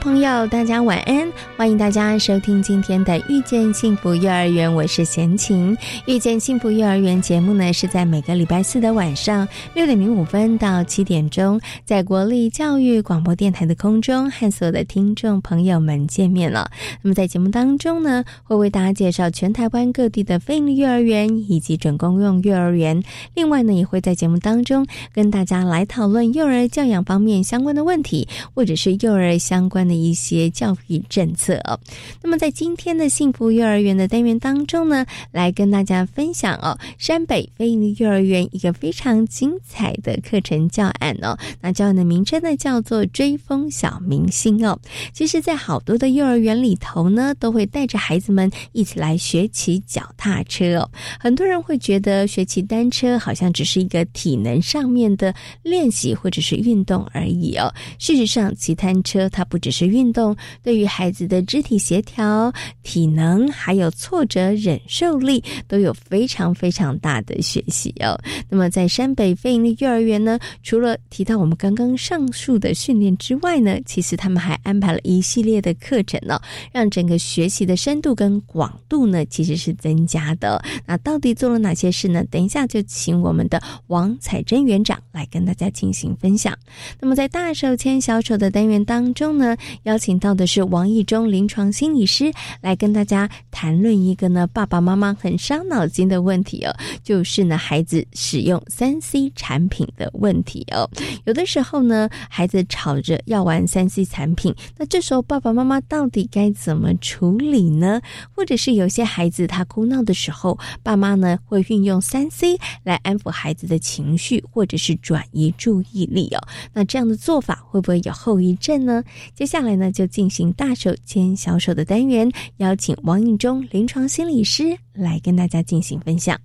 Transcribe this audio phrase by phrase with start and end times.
[0.00, 1.30] 朋友，大家晚安！
[1.60, 5.76] 欢迎大家收听今天的《遇见幸福幼儿园》，我是贤琴。
[6.06, 16.70] 《遇见幸福幼儿园》节目呢，是在每个礼拜四的晚上六点零五分到七点钟，在国立教育广播电台的空中和所有的听众朋友们见面了。
[17.02, 23.02] 那么在节目当中呢，会为大家介绍全台湾各地的非立幼儿园以及准公用幼儿园。
[23.34, 29.86] 另外呢，也会在节目当中跟大家来讨论幼儿教养方面相关的问题，或者是幼儿相关。
[29.86, 31.78] 的一些教育政策哦，
[32.22, 41.36] 那么在今天的幸福幼儿园的单元当中呢，来跟大家分享哦，山北飞鹰幼儿园一个非常精彩的课程教案哦。
[41.60, 44.78] 那教案的名称呢叫做“追风小明星”哦。
[45.12, 50.90] 其实，在好多的幼儿园里头呢，都会带着孩子们一起来学骑脚踏车哦。
[51.18, 57.72] 很多人会觉得学骑单车好像只是一个体能上面的练习或者是运动而已哦。
[57.98, 62.52] 事实上，骑单车它不只是运动对于孩子的肢体协调、
[62.82, 68.18] 体能，还有挫折忍受力，都有非常非常大的学习哦。
[68.48, 76.40] 那么，在山北飞鹰幼儿园呢，除了提到我们刚刚上述的训练之外呢，其实他们还安排了一系列的课程呢，
[76.72, 80.62] 让整个学习的深度跟广度呢，其实是增加的。
[80.86, 82.24] 那到底做了哪些事呢？
[82.30, 86.56] 等一下就请我们的王彩珍园长来跟大家进行分享。
[87.00, 89.56] 那么，在大手牵小手的单元当中呢？
[89.84, 100.90] 邀请到的是王义临床心理师来跟大家谈论一个呢爸爸妈妈很伤脑筋的问题哦，就是呢孩子使用三 C 产品的问题哦。
[101.24, 108.02] 有的时候呢孩子吵着要玩三 C 产品，那这时候爸爸妈妈到底该怎么处理呢？
[108.34, 116.40] 或者是有些孩子他哭闹的时候，爸妈呢会运用三 C 来安抚孩子的情绪，或者是转移注意力哦。
[116.72, 119.04] 那这样的做法会不会有后遗症呢？
[119.32, 119.60] 接下。
[119.60, 126.38] 来呢，就进行大手牵小手的单元，邀请王应忠临床心理师来跟大家进行分享。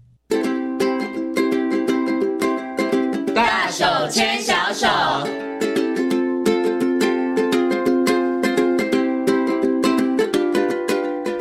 [3.36, 5.45] 大手牵小手。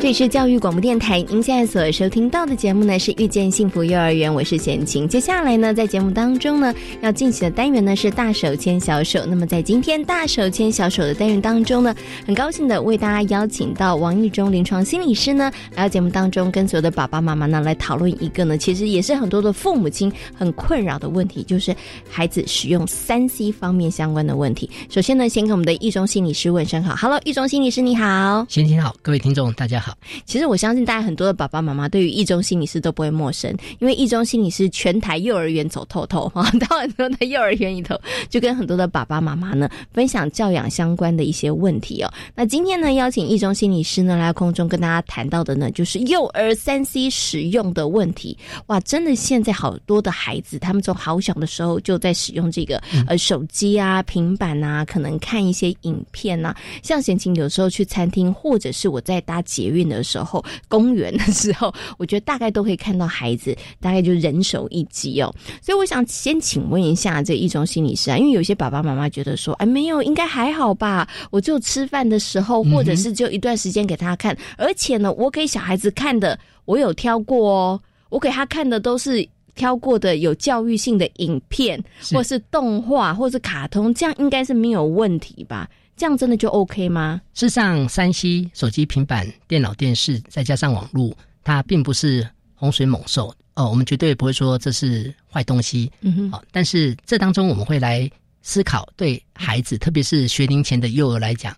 [0.05, 5.07] 这里是教育广播电台，您现在所收听到的节目呢是遇见幸福幼儿园，我是贤晴。
[5.07, 6.71] 接下来呢，在节目当中呢，
[7.01, 9.25] 要进行的单元呢是大手牵小手。
[9.25, 21.75] 那么在今天大手牵小手的单元当中呢，很高兴的为大家邀请到王玉忠临床心理师呢来到节目当中，跟所有的爸爸妈妈呢来讨论一个呢，其实也是很多的父母亲很困扰的问题，就是
[22.07, 24.69] 孩子使用三 C 方面相关的问题。
[24.87, 29.94] 首先呢，先跟我们的易中心理师问声好，Hello，易中心理师你好，贤晴好，各位听众大家好。
[30.25, 42.13] 其实我相信大家很多的爸爸妈妈对于一中心理师都不会陌生，因为一中心理师全台幼儿园走透透啊，到很多的幼儿园里头，就跟很多的爸爸妈妈呢分享教养相关的一些问题哦。
[42.35, 48.37] 那今天呢，邀请一中心理师呢来空中跟大家谈到的呢，就是幼儿三 C 使用的问题。
[48.67, 56.55] 哇，真的现在好多的孩子，他们从好小的时候就在使用这个呃手机啊、平板啊，可能看一些影片啊。
[56.83, 59.84] 像贤琴有时候去餐厅，或者是我在搭捷运。
[59.87, 65.33] 的时候，公园的时候，我觉得大概都可以看到孩子，大概就人手一机哦。
[65.61, 71.07] 所以我想先请问一下这一种心理师啊，因为有些爸爸妈妈觉得说，哎，没有，应该还好吧？
[71.31, 81.81] 我就吃饭的时候，或者是就一段时间给他看，而且呢，我给小孩子看的，我有挑过哦，我给他看的都是挑过的有教育性的影片，
[82.11, 85.69] 或是动画，或是卡通，这样应该是没有问题吧？
[85.97, 87.21] 这样真的就 OK 吗？
[87.33, 93.69] 事实上，三 C 手机、平板、电脑、电视，再加上网络，它并不是洪水猛兽哦。
[93.69, 95.89] 我们绝对不会说这是坏东西。
[96.01, 96.31] 嗯哼。
[96.31, 98.09] 好，但是这当中我们会来
[98.41, 101.55] 思考，对孩子，特别是学龄前的幼儿来讲，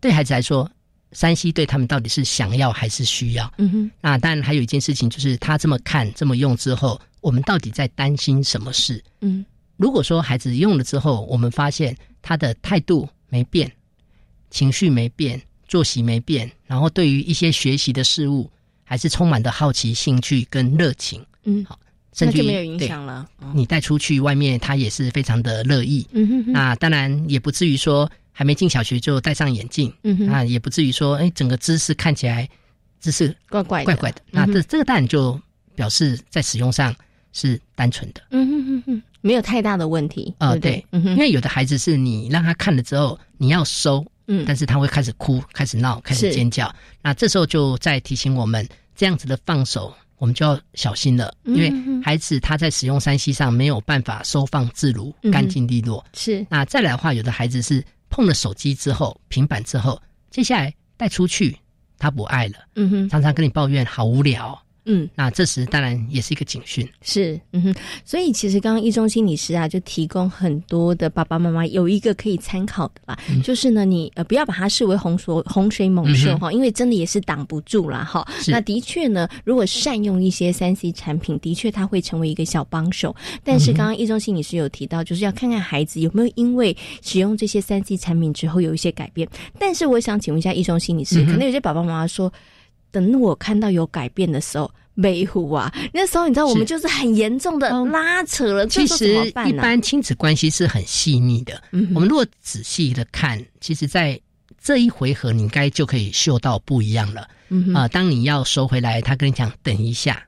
[0.00, 0.70] 对孩子来说，
[1.10, 3.52] 山西对他们到底是想要还是需要？
[3.58, 3.90] 嗯哼。
[4.00, 9.02] 那当然还有一件事情，就是他这么看、这么用之后，我们到底在担心什么事？
[9.22, 9.44] 嗯。
[9.76, 13.08] 如果说孩子用了之后，我们发现他的态度。
[13.32, 13.72] 没变，
[14.50, 18.50] 情绪没变，作息没变，然后对于一些学习的事物
[18.84, 21.24] 还是充满的好奇、兴趣跟热情。
[21.44, 21.78] 嗯，好，
[22.12, 23.26] 甚至没有影响了。
[23.54, 26.06] 你带出去外面，他也是非常的乐意。
[26.12, 29.90] 嗯哼，那当然也不至于说还没进小学就戴上眼镜。
[30.02, 32.46] 嗯哼，那也不至于说，哎，整个姿势看起来
[33.00, 34.20] 姿势怪怪怪怪的。
[34.30, 35.40] 那这这个当然就
[35.74, 36.94] 表示在使用上
[37.32, 38.20] 是单纯的。
[38.28, 40.34] 嗯哼哼哼，没有太大的问题。
[40.36, 46.70] 啊，对，因为有的孩子是你让他看了之后，你要收，嗯，但是他会开始哭、开始闹、开始尖叫。
[47.00, 49.94] 那这时候就在提醒我们，这样子的放手。
[50.18, 56.04] 我们就要小心了，因为孩子他在使用三 C 上没有办法收放自如、干净利落。
[56.14, 61.58] 是那再来的话，有的孩子是碰了手机之后、平板之后，接下来带出去，
[61.98, 64.61] 他不爱了，嗯哼，常常跟你抱怨好无聊。
[64.84, 67.74] 嗯，那这时当然也是一个警讯，是，嗯哼，
[68.04, 78.26] 所以其实刚刚一中心理师啊，就提供很多的爸爸妈妈有一个可以参考的吧，就是呢，你呃不要把它视为洪水洪水猛兽哈，因为真的也是挡不住啦哈。
[78.48, 83.14] 那的确呢，如果善用一些三 C 产品，的确它会成为一个小帮手。
[83.44, 89.28] 但是刚刚一中心理师有提到，就是要看看孩子有没有因为使用这些三 C 产品之后有一些改变。
[89.60, 92.32] 但是我想请问一下一中心理师，可能有些爸爸妈妈说。
[92.92, 98.66] 等我看到有改变的时候，维护啊，那时候你知道我们就是很严重的拉扯了。
[98.66, 99.16] 其实
[99.46, 101.60] 一般亲子关系是很细腻的。
[101.94, 104.20] 我们如果仔细的看，其实，在
[104.62, 107.26] 这一回合，你应该就可以嗅到不一样了。
[107.74, 110.22] 啊，当你要收回来，他跟你讲等一下。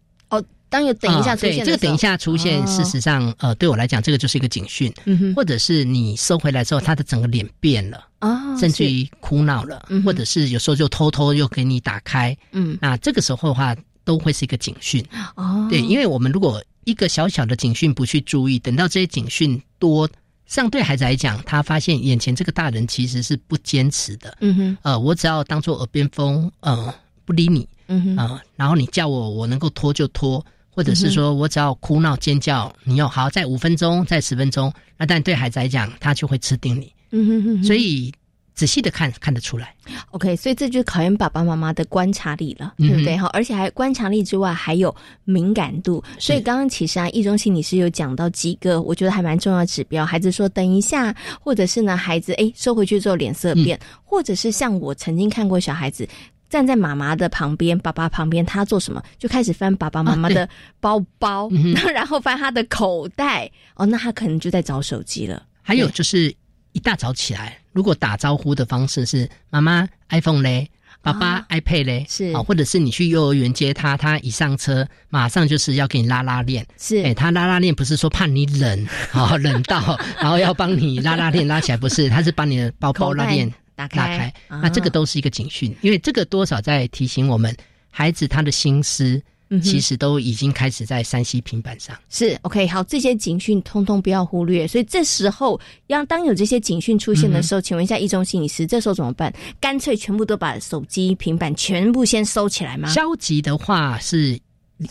[0.74, 4.92] 哦，当有等一下出现，这个等一下出现，事实上，呃，对我来讲，这个就是一个警讯。
[5.36, 8.04] 或者是你收回来之后，他的整个脸变了。
[8.18, 15.04] 啊，甚至于哭闹了，或者是有时候就偷偷又给你打开，嗯，那这个时候的话都会是一个警讯。
[15.36, 15.66] 哦。
[15.70, 20.08] 对，因为我们如果一个小小的警讯不去注意，等到这些警讯多，
[20.46, 26.94] 相对孩子来讲，他发现眼前这个大人其实是不坚持的，嗯哼，呃，我只要当做耳边风，呃，
[27.26, 30.44] 不理你，嗯哼，啊然后你叫我，我能够拖就拖，
[30.74, 36.92] 或者是说我只要哭闹尖叫，你要好在五分钟，在十分钟，那但对孩子来讲，他就会吃定你。
[37.10, 38.12] 嗯哼哼，所以
[38.54, 39.74] 仔细的看看得出来
[40.10, 43.16] ，OK，所以这就是考验爸爸妈妈的观察力了，对不对？
[43.16, 44.94] 哈，而且还观察力之外，还有
[45.24, 46.02] 敏感度。
[46.18, 50.04] 所以刚刚其实啊，易中心你是有讲到几个，我觉得还蛮重要的指标。
[50.04, 56.08] 孩子说等一下，或者是呢，孩子哎收回去之后脸色变，或者是像我曾经看过小孩子
[56.54, 59.02] 站在妈妈的旁边，爸爸旁边，他做什么？
[59.18, 60.48] 就开始翻爸爸妈妈的
[60.78, 61.50] 包包，
[61.92, 65.42] 然后翻他的口袋，哦，那他可能就在找手机了。
[65.62, 66.32] 还有就是。
[66.76, 70.68] 一大早起来，如果打招呼的方式是“妈妈 iPhone 嘞，
[71.02, 72.34] 爸爸 iPad 嘞”，是。
[72.34, 76.96] 啊，或者是你去幼儿园接他，他一上车马上就是要给你拉拉链，是。
[77.04, 87.56] 哎，他拉拉链不是说怕你冷啊冷到， 然后要帮你拉拉链拉起来，不是，他是把你的包包拉链打开，那这个都是一个警讯，因为这个多少在提醒我们
[87.90, 89.22] 孩子他的心思。
[89.62, 94.66] 其实都已经开始在山西平板上是 OK 好，这些警讯通通不要忽略。
[94.66, 99.32] 所以这时候要当有这些警讯出现的时候，请问一下一中心理师，这时候怎么办？
[99.60, 102.88] 干脆全部都把手机、平板全部先收起来吗？
[102.88, 104.36] 消极的话是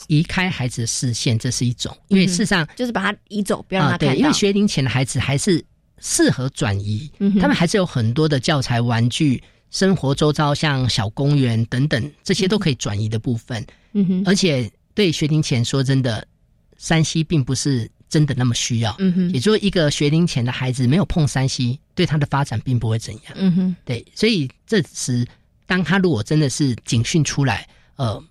[0.07, 4.15] 移开孩子的视线，这是一种，因为事实上就是把他移走，不要让他看到。
[4.15, 5.61] 因为学龄前的孩子还是
[6.03, 7.09] 适合转移，
[7.39, 9.41] 他们还是有很多的教材、玩具。
[9.71, 13.65] 生活周遭像小公园等等，这些都可以转移的部分。
[13.93, 16.23] 嗯哼，而且对学龄前说真的，
[16.77, 18.95] 山西并不是真的那么需要。
[18.99, 23.23] 嗯哼，也就是一个学龄前的孩子没有碰山西，对他的发展并不会怎样。
[23.33, 25.25] 嗯哼，对，所以这时
[25.65, 28.23] 当他如果真的是警讯出来，呃，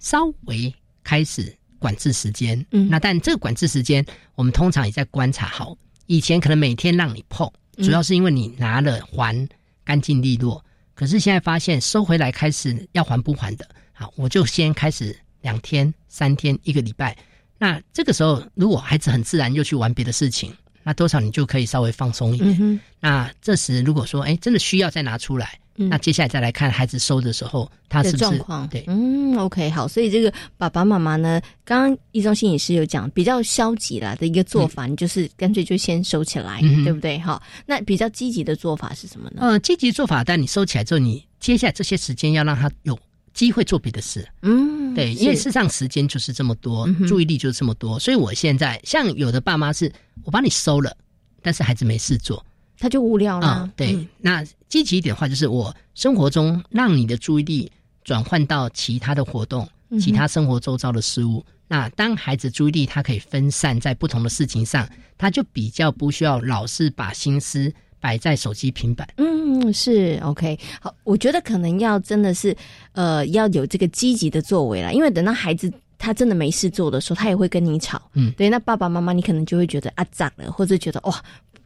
[0.00, 2.66] 稍微开始管制时间。
[2.72, 5.46] 嗯，那但这个管制时间，我们通常也在观察。
[5.46, 9.48] 好，以前可能每天让你碰，主要是因为你拿了还。
[9.86, 17.14] 干净利落，可是现在发现收回来开始要还不还的，好，我就先开始两天、三天、一个礼拜。
[17.58, 20.50] 那这个时候，如果孩子很自然又去玩别的事情，
[20.82, 22.80] 那多少你就可以稍微放松一点。
[22.98, 25.58] 那这时如果说，哎，真的需要再拿出来。
[25.76, 28.66] 那接下来再来看孩子收的时候，他是状况。
[28.68, 37.18] 对，嗯，OK，好，所以这个爸爸妈妈呢，刚刚一中心理师有讲比较消极啦的一个做法，你就是干脆就先收起来，对不对？
[37.18, 39.38] 哈，那比较积极的做法是什么呢？
[39.40, 42.96] 呃，积极做法，但你收起来之后，你接下来这些时间要让他有
[43.32, 50.96] 机会做别的事，嗯，对，因为事实上时间就是这么多，注意力就是这么多，所以我现在像有的爸妈是我帮你收了，
[51.42, 52.44] 但是孩子没事做。
[52.78, 53.70] 他就无聊了。
[53.76, 57.70] 对，那积极一点的话，就是我生活中让你的注意力
[58.02, 59.68] 转换到其他的活动、
[60.00, 61.44] 其他生活周遭的事物。
[61.66, 69.08] 那当孩子注意力他可以分散在不同的事情上，他就比较不需要老是把心思摆在手机、平板。
[69.16, 70.58] 嗯，是 OK。
[70.80, 72.54] 好，我觉得可能要真的是
[72.92, 78.02] 呃要有这个积极的作为了，因为等到孩子他真的没事做的时候，他也会跟你吵。
[78.12, 81.24] 嗯，对，那爸爸妈妈你可能就会觉得啊长了，或者觉得哇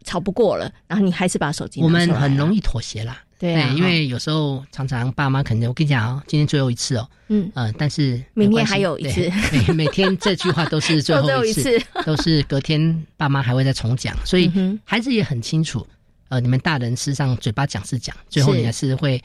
[0.08, 1.82] 吵不过了，然后你还是把手机。
[1.82, 3.22] 我们很容易妥协啦。
[3.38, 9.30] 对，因为有时候常常爸妈可能我跟你讲哦，今天最后一次哦，嗯呃，但是明天还有一次，
[9.68, 14.50] 每每天这句话都是最后一次， 都是隔天爸妈还会再重讲，所以
[14.84, 15.86] 孩子也很清楚，
[16.30, 19.22] 呃，你们大人事实上嘴巴讲是讲，最后你还是会。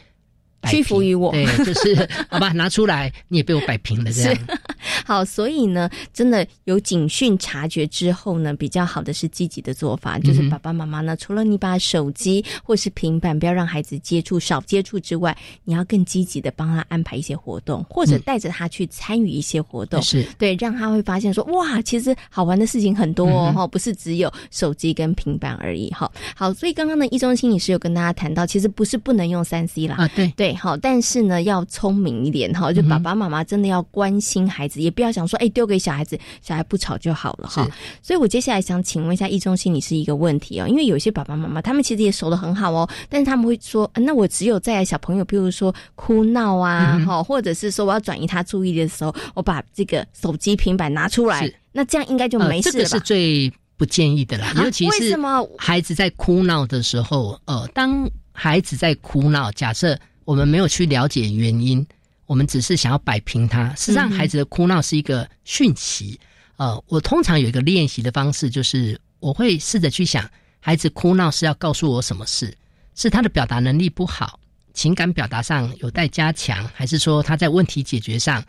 [0.69, 4.37] 屈服于我，对，就是 好吧，拿出来，你也被我摆平了，这样。
[5.05, 20.25] 好，所以呢，真的有警讯察觉之后呢，比较好的是积极的做法，就是爸爸妈妈呢，除了你把手机或是平板不要让孩子接触，少接触之外，你要更积极的帮他安排一些活动，或者带着他去参与一些活动，是。
[20.37, 26.09] 对，让他会发现说，哇，其实好玩的事情很多哦，哈，不是只有手机跟平板而已，哈。
[26.35, 30.31] 好，所以刚刚呢，一中心理师有跟大家谈到，其实不是不能用三 C 啦，啊，对。
[30.37, 30.52] 对。
[30.55, 37.67] 好，但是呢，要聪明一点哈，就爸爸妈妈真的要关心孩子，也不要想说，哎，丢给小孩子，小孩不吵就好了哈。
[38.01, 52.73] 所以我接下来想请问一下易中心理是一个问题哦，因为有些爸爸妈妈他们其实也熟得很好哦，但是他们会说，那我只有在小朋友，比如说哭闹啊，哈，或者是说我要转移他注意力的时候，我把这个手机、平板拿出来，那这样应该就没事了。
[52.73, 55.17] 这个是最不建议的啦，尤其是
[55.57, 59.97] 孩子在哭闹的时候，呃，当孩子在哭闹，假设。
[60.25, 61.85] 我们没有去了解原因，
[62.25, 63.73] 我们只是想要摆平他。
[63.75, 66.19] 实际上，孩子的哭闹是一个讯息。
[66.57, 72.55] 呃，我通常有一个练习的方式，就是我会试着去想，孩子哭闹是要告诉我什么事？
[72.95, 74.39] 是他的表达能力不好，
[74.73, 78.43] 情感表达上有待加强，还是说他在问题解决上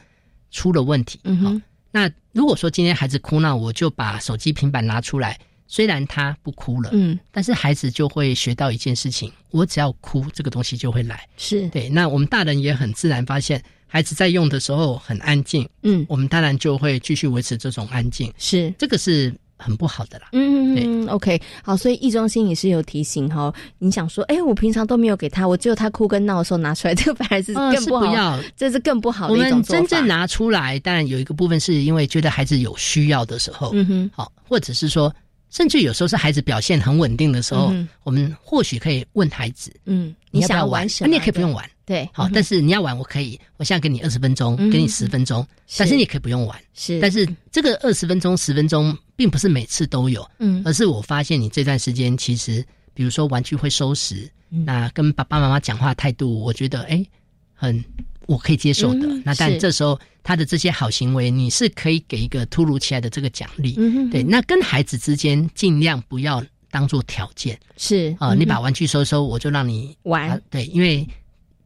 [0.50, 1.18] 出了问题？
[1.24, 1.62] 嗯哼。
[1.90, 5.38] 那如果说今天孩子哭闹，我就把手机、平板拿出来。
[5.74, 11.26] 虽然他不哭了，嗯，但是孩子就会学到一件事情：我只要哭，这个东西就会来。
[11.36, 11.88] 是对。
[11.88, 18.32] 那我们大人也很自然发现，孩子在用的时候很安静，嗯，我们当然就会继续维持这种安静。
[18.38, 20.28] 是，这个是很不好的啦。
[20.30, 21.08] 嗯嗯嗯。
[21.08, 35.12] OK，好，所以易中心也是有提醒哈，你想说，哎，我平常都没有给他，我只有他哭跟闹的时候拿出来，这个反而是更不好，这是更不好的一种我们真正拿出来，当然有一个部分是因为觉得孩子有需要的时候，嗯哼，好，或者是说。
[35.54, 41.08] 甚至有时候是孩子表现很稳定的时候，我们或许可以问孩子：“嗯，你想要玩什么？
[41.08, 42.28] 你也可以不用玩，对，好。
[42.34, 45.46] 但是你要玩，我可以，我现在给你二十分钟，给你十分钟，
[45.78, 46.60] 但是你可以不用玩。
[46.74, 57.06] 是，但是这个二十分钟、十分钟，并不是每次都有，嗯，而是我发现你这段时间其实，比如说玩具会收拾，那跟爸爸妈妈讲话态度，我觉得哎，
[57.54, 57.82] 很。
[58.26, 63.72] 我可以接受的，那但这时候他的这些好行为，你是可以给一个突如其来的这个奖励，
[64.10, 64.22] 对。
[64.22, 70.40] 那跟孩子之间尽量不要当做条件，是啊，你把玩具收收，我就让你玩。
[70.50, 71.06] 对，因为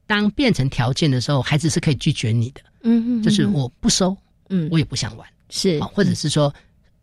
[0.06, 4.16] 当变成条件的时候，孩子是可以拒绝你的，嗯嗯，就是我不收，
[4.48, 6.52] 嗯，我也不想玩，是，或者是说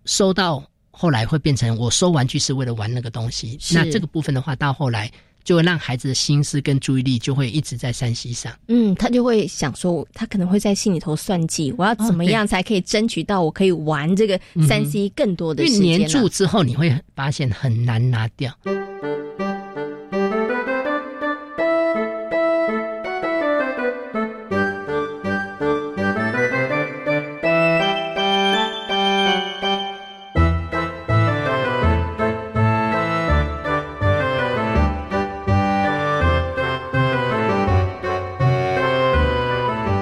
[0.06, 5.12] 收到后来会变成我收玩具是为了玩那个东西，那这个部分的话，到后来。
[5.46, 8.52] 就会让孩子的心思跟注意力就会一直在山西上。
[8.68, 14.38] 嗯，他就会想说，他可能会在心里头算计，我要怎么样才可以争取到我可以玩这个
[14.68, 16.00] 山西更多的时间？
[16.00, 18.52] 黏住之后，你会发现很难拿掉。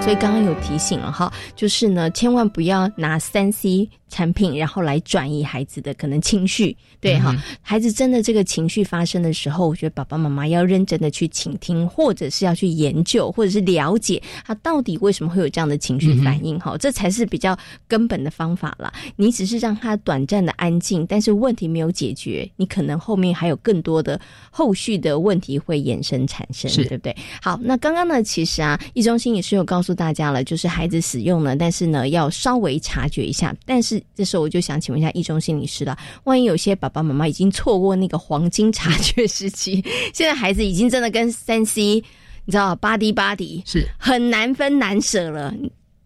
[0.03, 6.77] 所以刚刚有提醒了哈，就是呢，千万不要拿三 C 产品，然后来转移孩子的可能情绪。
[7.01, 18.93] 对哈，孩子真的这个情绪发生的时候，我觉得爸爸妈妈要认真的去倾听，或者是要去研究，或者是了解他到底为什么会有这样的情绪反应哈，这才是比较根本的方法了。
[19.15, 27.15] 你只是让他短暂的安静，但是问题没有解决，你可能后面还有更多的后续的问题会衍生产生，对不对？
[27.41, 33.55] 好，那刚刚呢，其实啊，易中心也是有告诉大家了，就是孩子使用呢，但是呢，要稍微察觉一下。
[33.65, 39.83] 但是这时候我就想请问一下易中心理师了，万一有些爸爸妈妈已经错过那个黄金察觉时期，
[40.13, 42.03] 现在孩子已经真的跟三 C，
[42.45, 45.53] 你知道巴迪巴迪是很难分难舍了。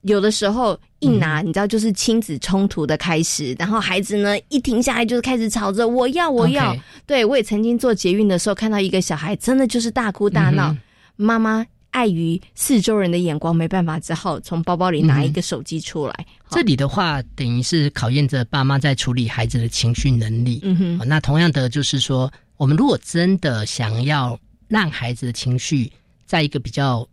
[0.01, 6.75] 有的时候一拿，你知道就是亲子冲突的开始，然后孩子呢一停下来就是开始吵着我要我要。
[7.05, 10.75] 对我也曾经做捷运的时候看到一个小孩，真的就是大哭大闹，
[11.15, 11.65] 妈妈。
[11.97, 16.25] 碍于四周人的眼光，没办法，只好从包包里拿一个手机出来。
[16.51, 20.59] 这里的话，等于是考验着爸妈在处理孩子的情绪能力。
[20.61, 25.91] 嗯哼，那同样的就是说，我们如果真的想要让孩子的情绪
[26.27, 27.03] 在一个比较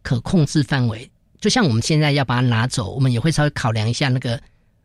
[0.00, 1.06] 可控制范围，
[1.38, 4.40] 就像我们现在要把它拿走，我们也会稍微考量一下那个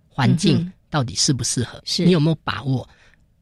[0.10, 2.86] 环境到底适不适合，是你有没有把握？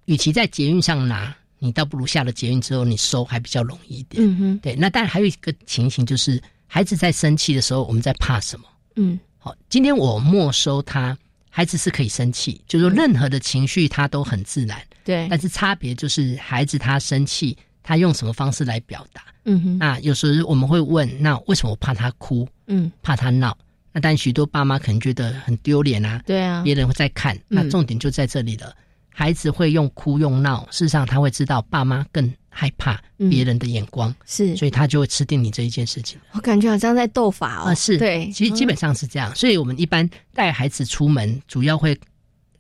[0.06, 1.36] 与其在捷运上拿，
[1.66, 4.24] 你倒不如下了捷运之后你收还比较容易一点。
[4.24, 4.76] 嗯哼，对。
[4.76, 8.66] 那当然还有一个情形就是，孩子在生气的时候，我们在怕什么？
[8.96, 11.18] 嗯，好，今天我没收他，
[11.50, 14.80] 孩子是可以生气，就是说任何的情绪他都很自然。
[15.04, 15.28] 对。
[15.30, 19.24] 但是差别就是孩子他生气，他用什么方式来表达？
[19.46, 19.78] 嗯哼。
[19.78, 22.48] 那有时候我们会问，那为什么我怕他哭？
[22.68, 23.58] 嗯，怕他闹。
[23.92, 26.22] 那但许多爸妈可能觉得很丢脸啊。
[26.26, 26.62] 对啊。
[26.64, 28.76] 别人会在看，那重点就在这里了。
[29.18, 36.20] 孩子会用哭用闹，事实上他会知道爸妈更害怕别人的眼光，是，所以他就会吃定你这一件事情。
[36.34, 39.34] 我感觉好像在斗法哦，是，对，其实基本上是这样。
[39.34, 41.98] 所以我们一般带孩子出门，主要会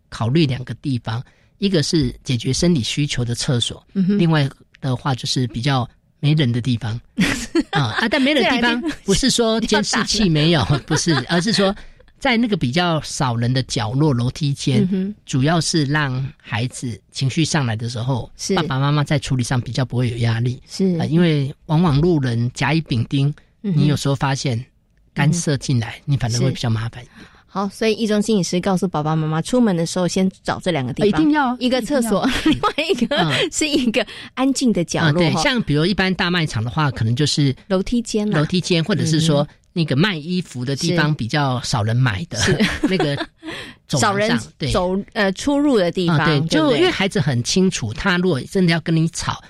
[0.08, 1.22] 考虑两个地方，
[1.58, 5.86] 一个是解决生理需求的厕所，另外的话就是比较
[6.22, 6.98] 没人的地方
[7.72, 8.08] 啊啊！
[8.08, 11.76] 但没人的地方 不是说监视器没有， 不是，而是说。
[12.20, 20.60] 在那个比较少人的角落楼梯间，主要是让孩子情绪上来的时候，爸爸妈妈在处理上比较不会有压力。
[20.68, 21.00] 是。
[21.00, 23.32] 啊，因为往往路人甲乙丙丁，
[23.62, 24.66] 你有时候发现
[25.14, 27.04] 干涉进来，你反而会比较麻烦。
[27.46, 35.22] 好，所以一中心理师告诉爸爸妈妈，出门的时候先找这两个地方，一定要一个厕所， 另外一个是一个安静的角落。
[35.22, 39.48] 对，像比如一般大卖场的话，可能就是楼梯间，楼梯间，或者是说。
[39.77, 42.39] 那个卖衣服的地方比较少人买的，
[42.89, 43.27] 那个
[44.00, 44.39] 少人
[44.72, 49.44] 走呃出入的地方，对，就因为孩子很清楚，他如果真的要跟你吵，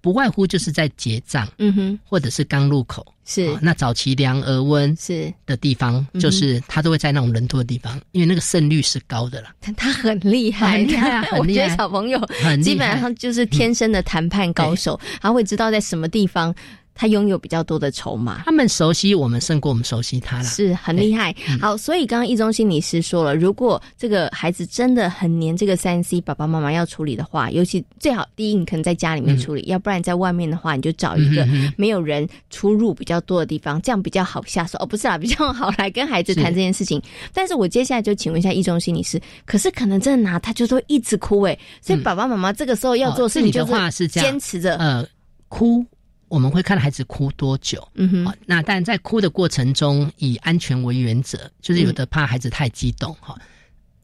[0.00, 3.56] 不外乎就是在结账，嗯哼，或者是刚入口，是。
[3.62, 5.32] 那早期量额温是。
[5.46, 9.50] 的地方，就是他都会在那种人多的地方，因为那个胜率是高的了。
[9.76, 12.18] 他很厉害，很厉害，我觉得小朋友
[12.60, 16.52] 基本上就是天生的谈判高手，他会知道在什么地方。
[17.00, 21.34] 他拥有比较多的筹码，他们熟悉我们胜过我们熟悉他了，是很厉害。
[21.58, 34.76] 好，所以刚刚一中心理师说了，如果这个孩子真的很黏这个三 C，爸爸妈妈要处理的话，尤其最好第一，你可能在家里面处理，要不然在外面的话，你就找一个没有人出入比较多的地方，这样比较好下手。
[34.78, 37.00] 哦，不是啊，比较好来跟孩子谈这件事情。
[37.32, 45.02] 但是我接下来就请问一下一中心理师，可是可能真的拿他就说一直哭哎，所以爸爸妈妈这个时候要做事情就是坚持着呃
[45.48, 45.82] 哭。
[46.30, 53.36] 我们会看孩子哭多久，嗯哼，那但在哭的过程中，以安全为原则，就是有的怕孩子太激动，哈，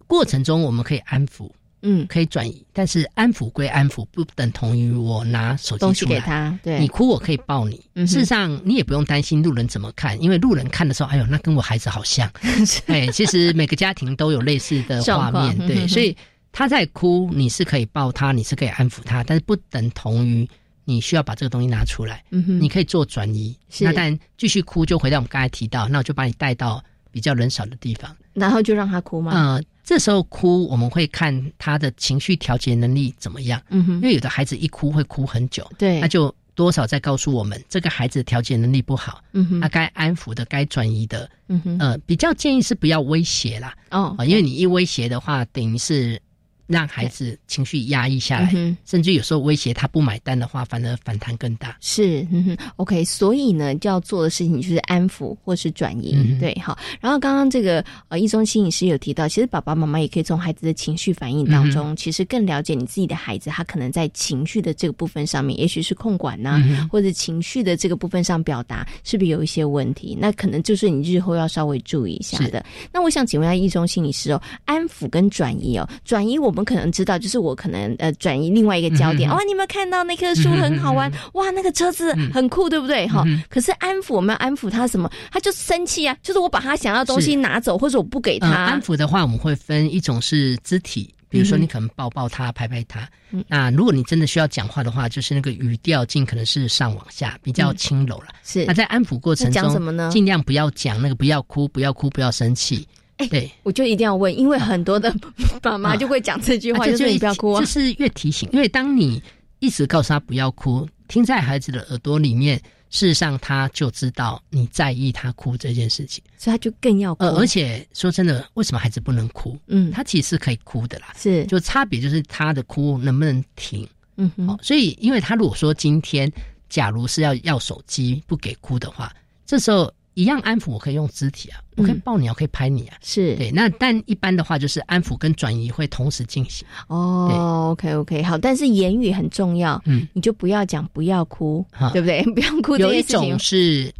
[0.09, 1.49] 过程中我们可以安抚，
[1.83, 6.17] 嗯，可以转移，但是安抚归安抚，不等同于我拿手机出来。
[6.17, 12.29] 给他，对，你哭我可以抱你，事实上你也不用担心路人怎么看，因为路人看的时候，哎呦，那跟我孩子好像，
[12.87, 16.17] 哎，其实每个家庭都有类似的画面， 对，所以
[16.51, 20.49] 他在哭，你是可以抱他，你是可以安抚他，但是不等同于。
[20.89, 23.55] 你需要把这个东西拿出来，嗯哼，你可以做转移。
[23.81, 29.33] 那但继续哭就回到我们刚才提到，那我就把你带到比较人少的地方，然后就让他哭吗？
[29.35, 33.61] 呃，这时候哭我们会看他的情绪调节能力怎么样。
[33.71, 39.21] 嗯哼，因为有的孩子一哭会哭很久，对，那就多少在告诉我们这个孩子调节能力不好。
[39.33, 43.75] 嗯哼，那该安抚的、该转移的，嗯哼，呃，比较建议是不要威胁啦。
[43.91, 46.21] 哦，因为你一威胁的话，等于是。
[46.67, 51.77] 让孩子情绪压抑下来，甚至有时候威胁他不买单的话，反而反弹更大。
[51.81, 56.77] 是，嗯哼，OK，所以呢，就要做的事情就是安抚或是转移，对，好。
[57.01, 70.19] 然后刚刚这个呃，一中心理师有提到，其实爸爸妈妈也可以从孩子的情绪反应当中，其实更了解你自己的孩子，他可能在情绪的这个部分上面，也许是控管呐，或者情绪的这个部分上表达是不是有一些问题？
[70.21, 72.65] 那可能就是你日后要稍微注意一下的。
[72.93, 76.56] 那我想请问一下一中心理师哦，安抚跟转移哦，转移我。
[76.57, 79.29] 我们可能知道，就是我可能呃转移另外一个焦点。
[79.31, 81.13] 哇，你有没有看到那棵树很好玩？
[81.35, 83.07] 哇，那个车子很酷，对不对？
[83.07, 83.23] 哈。
[83.51, 85.11] 可是安抚，我们要安抚他什么？
[85.31, 88.49] 他就生气啊，就是我把他想要的东西拿走，或者我不给他。
[88.49, 93.07] 安抚的话，我们会分一种是肢体，比如说你可能抱抱他、拍拍他。
[93.47, 98.29] 那如果你真的需要讲话的话，就是那个语调尽可能是上往下，比较轻柔了。
[98.43, 98.65] 是。
[98.65, 100.09] 那在安抚过程中，讲什么呢？
[100.11, 102.89] 尽量不要讲那个，不要哭，不要哭，不要生气。
[103.17, 105.15] 哎，对，我就一定要问，因为很多的
[105.63, 108.49] 爸妈就会讲这句话，就是你不要哭，就是越提醒。
[108.53, 109.23] 因为当你
[109.59, 112.59] 一直告诉他不要哭，听在孩子的耳朵里面，
[112.91, 117.25] 事实上他就知道你在意他哭这件事情，所以他就更要哭。
[117.25, 119.59] 呃，而且说真的，为什么孩子不能哭？
[119.69, 123.89] 嗯，他其实是可以哭的啦，是，就差别就是他的哭能不能停。
[124.17, 126.31] 嗯，哦，所以因为他如果说今天
[126.69, 129.11] 假如是要要手机不给哭的话，
[129.47, 129.91] 这时候。
[130.17, 133.51] 一样安抚，我可以用肢体啊，我可以抱你，我可以拍你啊，是对。
[133.51, 136.67] 那但一般的话，就是安抚跟转移会同时进行。
[136.89, 142.23] 哦，OK OK，好，但是言语很重要，嗯，你就不要讲不要哭，对不对？
[142.33, 142.79] 不要哭。
[142.79, 143.93] 有一种是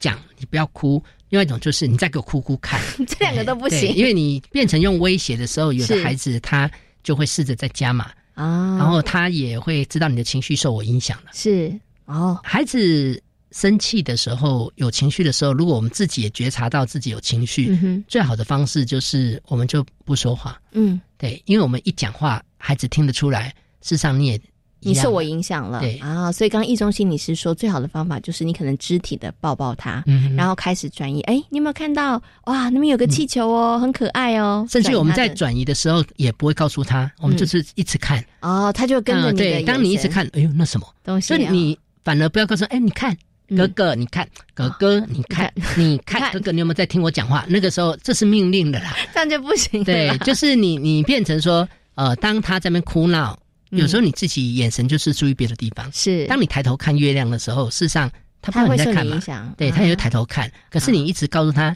[0.00, 3.94] 讲你不要哭，另外一种就是你再给我哭哭看， 这两个都不行。
[3.94, 6.68] 因为你变成用威胁的时候，有的孩子他
[7.04, 11.30] 就会试着在加码啊，然后他也会知道你的情绪受我影响了。
[11.32, 11.72] 是
[12.06, 13.22] 哦，孩子。
[13.50, 20.60] 生气的时候，有情绪的时候，如果我们自己也觉察到自己有情绪，最好的方式就是我们就不说话。
[20.72, 23.54] 嗯，对，因为我们一讲话，孩子听得出来。
[23.80, 24.40] 事实上，你也
[24.80, 26.30] 你受我影响了，对啊。
[26.30, 30.04] 所以，刚刚易中心你是说，最好的方法就是你可能肢体的抱抱他，
[30.36, 31.20] 然后开始转移。
[31.22, 32.20] 哎，你有没有看到？
[32.44, 34.66] 哇，那边有个气球哦，很可爱哦。
[34.68, 38.22] 甚至我们在转移的时候，也不会告诉他，我们就是一直看。
[38.40, 39.38] 哦，他就跟着你。
[39.38, 41.28] 对，当你一直看，哎呦，那什么东西？
[41.28, 43.16] 所以你反而不要告诉，哎，你看。
[43.56, 47.44] 哥哥，你看，哥哥，你看，你 看，哥哥，你有没有在听我讲话？
[47.48, 49.82] 那个时候，这是命令的啦， 这样就不行。
[49.84, 53.38] 对，就是你，你变成说，呃，当他在那边哭闹，
[53.70, 55.90] 有时候你自己眼神就是注意别的地方。
[55.92, 58.10] 是，当你抬头看月亮的时候，事实上
[58.42, 59.20] 他不会在看嘛，
[59.56, 60.50] 对他也会抬头看。
[60.70, 61.74] 可是你一直告诉他，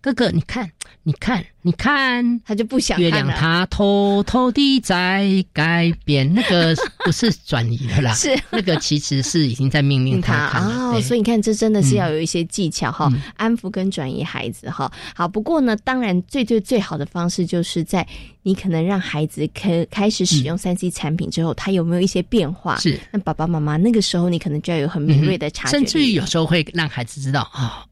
[0.00, 0.70] 哥哥，你看。
[1.02, 6.32] 你看，你看，他就不想月亮，它偷偷地在改变。
[6.34, 6.74] 那个
[7.04, 11.00] 不是转移的啦，是那个其实是已经在命令他哦。
[11.00, 14.90] 所以你看，这真的是要有一些技巧哈，安抚跟转移孩子哈。
[15.14, 18.06] 好，不过呢，当然最最最好的方式就是在
[18.42, 22.76] 你可能让孩子开开始使用三 C 产品之后，他有没有一些变化？
[22.78, 27.84] 是那爸爸妈妈那个时候，你可能就要有很敏锐的察觉，甚至于有时候会让孩子知道啊，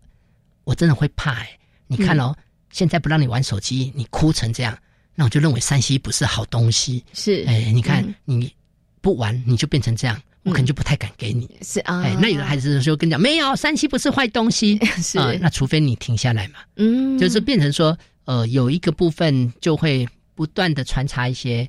[0.65, 1.49] 我真的会怕哎，
[1.87, 2.35] 你看哦。
[2.77, 4.77] 现在不让你玩手机，你哭成这样，
[5.15, 7.03] 那我就认为山西不是好东西。
[7.15, 8.53] 是，哎，你看你
[9.01, 11.49] 不玩，你就变成这样，我可能就不太敢给你。
[11.63, 14.79] 是啊，哎，那有的孩子就跟你讲，没有山西不是坏东西。
[14.99, 16.57] 是，那除非你停下来嘛。
[16.77, 21.67] 嗯，就是变成说，呃，有一个部分就会不断的穿插一些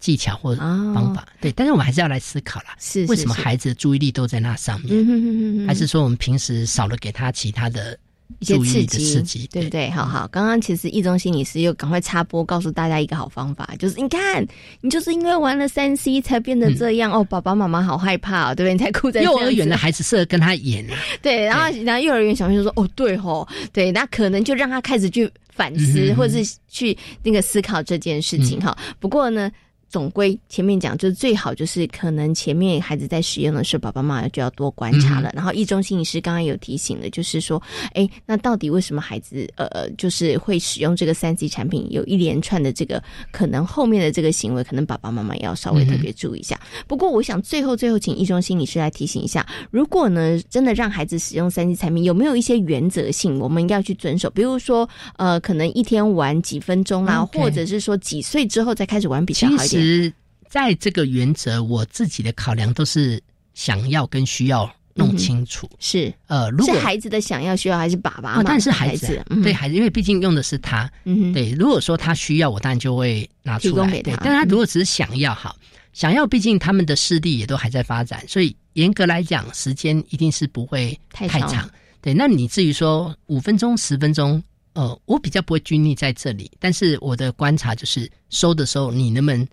[0.00, 1.28] 技巧或者方法。
[1.38, 5.66] 对，但是我们还是要来思考啦，是为什么孩子的注意力都在那上面？
[5.66, 7.98] 还是说我们平时少了给他其他的？
[8.40, 9.88] 一些刺激，刺激，对不对？
[9.90, 14.46] 好好，刚刚其实易中心理师又赶快插播，告诉大家一个好方法，就是你看，
[14.80, 18.72] 你就是因为玩了三 C 才变得这样哦，爸爸妈妈好害怕，哦对不对？
[18.72, 28.76] 你才哭在幼儿园的孩子适合跟他演，啊 对，然后然后幼儿园小朋友说，哦，对吼，对，那可能就让他开始去反思，或者是去那个思考这件事情哈。
[29.00, 29.50] 不过呢。
[29.88, 35.30] 总归前面讲，就是最好就是可能前面孩子在使用的时候，爸爸妈妈就要多观察了。
[35.34, 37.62] 然后，一中心理师刚刚有提醒的，就是说，
[37.94, 46.60] 哎，那到底为什么孩子呃，就是会使用这个三 C 产品，有一连串的这个可能后面的这个行为，可能爸爸妈妈也要稍微特别注意一下。
[46.86, 54.28] 不过，我想最后最后，请一中心理师来提醒一下，如果呢真的让孩子使用三 C 产品，有没有一些原则性我们要去遵守？
[54.30, 59.75] 比如说，呃，可能一天玩几分钟啦，或者是说几岁之后再开始玩比较好一点。
[59.80, 60.12] 实
[60.48, 63.22] 在这个原则，我自己的考量都是
[63.54, 65.68] 想要跟需要弄清楚。
[65.78, 68.38] 是呃，如果是孩子的想要需要，还是爸爸？
[68.38, 70.90] 哦但是孩子对孩子，因为毕竟用的是他。
[71.04, 71.50] 嗯，对。
[71.52, 73.90] 如果说他需要，我当然就会拿出来。
[74.02, 75.54] 对，但他如果只是想要，好
[75.92, 81.68] 想要，毕竟他们的视力也都还在发展，所以严格来讲，时间一定是不会太长。
[82.00, 84.42] 对，那你至于说五分钟、十分钟，
[84.74, 86.50] 呃，我比较不会拘泥在这里。
[86.58, 89.46] 但是我的观察就是，收的时候你能不能？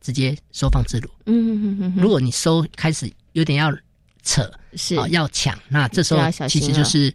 [0.00, 1.08] 直接收放自如。
[1.26, 3.70] 嗯嗯嗯如果你收开始有点要
[4.22, 7.12] 扯，是要抢，那这时候其实就是。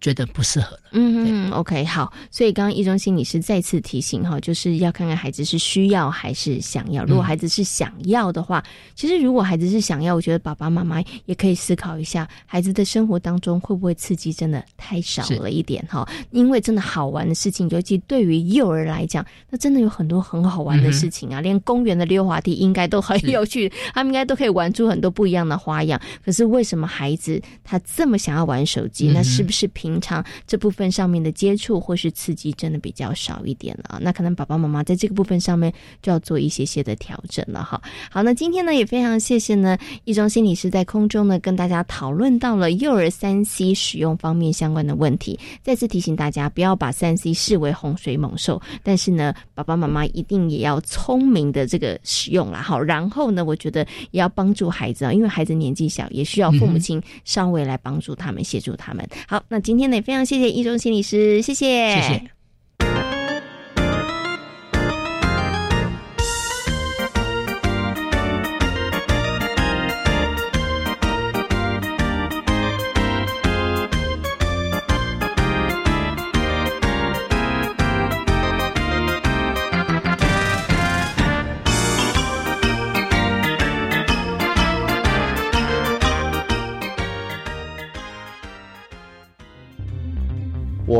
[0.00, 0.82] 觉得不适合了。
[0.92, 2.12] 嗯嗯，OK，好。
[2.30, 7.04] 所以刚刚易中心你是再次提醒哈，就是要看看孩子是需要还是想要。
[7.04, 8.62] 如果孩子是想要的话，
[8.94, 16.08] 其实如果孩子是想要，我觉得爸爸妈妈也可以思考一下，孩子的生活当中会不会刺激真的太少了一点哈？
[16.30, 21.40] 因为真的好玩的事情，尤其对于幼儿来讲，那真的有很多很好玩的事情啊。
[21.40, 26.00] 连公园的溜滑梯应该都很有趣，他们应该都可以玩出很多不一样的花样。
[26.24, 29.10] 可是为什么孩子他这么想要玩手机？
[29.12, 29.87] 那是不是平？
[29.88, 35.72] 平常这部分上面的接触或是刺激真的比较少一点了啊，那可能爸爸妈妈在这个部分上面
[36.02, 37.80] 就要做一些些的调整了哈。
[38.10, 45.40] 好，那今天呢也非常谢谢呢一中心理师在空中呢跟大家讨论到了幼儿三 C 使用方面相关的问题。
[45.62, 52.60] 再次提醒大家不要把三 C 视为洪水猛兽，但是呢爸爸妈妈一定也要聪明的这个使用啦。
[52.60, 59.08] 好，然后呢我觉得也要帮助孩子啊，因为孩子年纪小，也需要父母亲稍微来帮助他们协助他们。
[59.26, 59.88] 好，那今天。
[59.90, 62.37] 也非常谢谢一中心理师，谢谢，谢谢。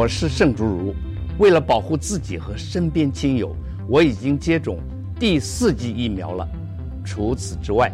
[0.08, 0.94] 是盛竹如，
[1.38, 3.54] 为了保护自己和身边亲友，
[3.86, 4.78] 我已经接种
[5.20, 6.48] 第四剂疫苗了。
[7.04, 7.92] 除此之外，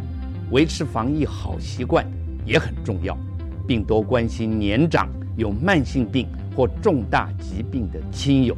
[0.50, 2.06] 维持防疫好习惯
[2.46, 3.18] 也很重要，
[3.66, 8.56] 并多关心年长、有慢性病或重大疾病的亲友。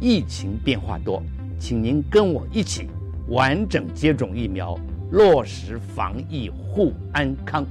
[0.00, 1.22] 疫情变化多，
[1.58, 2.88] 请您跟我一起
[3.28, 4.78] 完整接种疫苗，
[5.10, 7.64] 落实防疫护安康。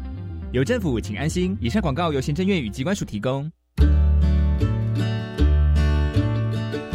[0.51, 1.57] 有政府，请安心。
[1.59, 3.51] 以上广告由行政院与机关署提供。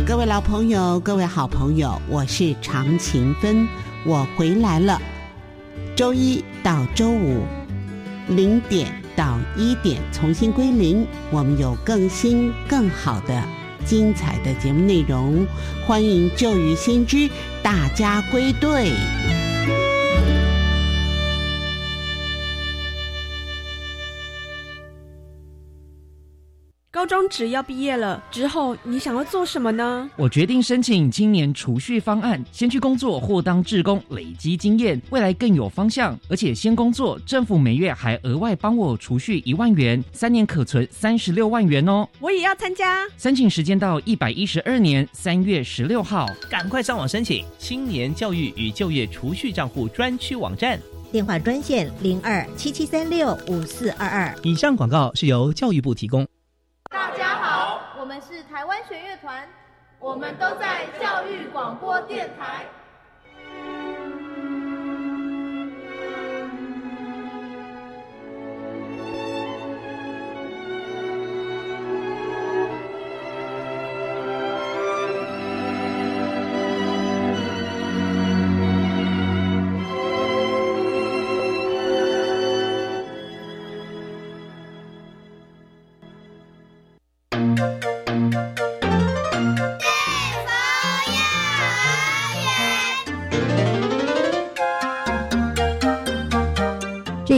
[0.09, 3.69] 各位老朋友，各位好朋友，我是常勤芬，
[4.07, 4.99] 我回来了。
[5.95, 7.43] 周一到周五
[8.27, 13.45] 零点到一点重新归零，我们有更新更好的
[13.85, 15.47] 精彩的节目内容，
[15.87, 17.29] 欢迎旧与新知
[17.63, 18.91] 大家归队。
[27.09, 30.09] 中职要毕业了之后，你想要做什么呢？
[30.15, 36.17] 我决定申请青年储蓄方案，先去工作或当志工，累积经验，未来更有方向。
[36.29, 42.07] 而且先工作，政府每月还额外帮我储蓄一万元，三年可存三十六万元哦。
[42.21, 50.79] 我也要参加，申请时间到一百一十二年三月十六号，赶快上网申请青年教育与就业储蓄账户专区网站，
[51.11, 54.39] 电话专线零二七七三六五四二二。
[54.43, 56.28] 以上广告是由教育部提供。
[56.91, 59.47] 大家好，我们是台湾弦乐团，
[59.99, 62.65] 我们都在教育广播电台。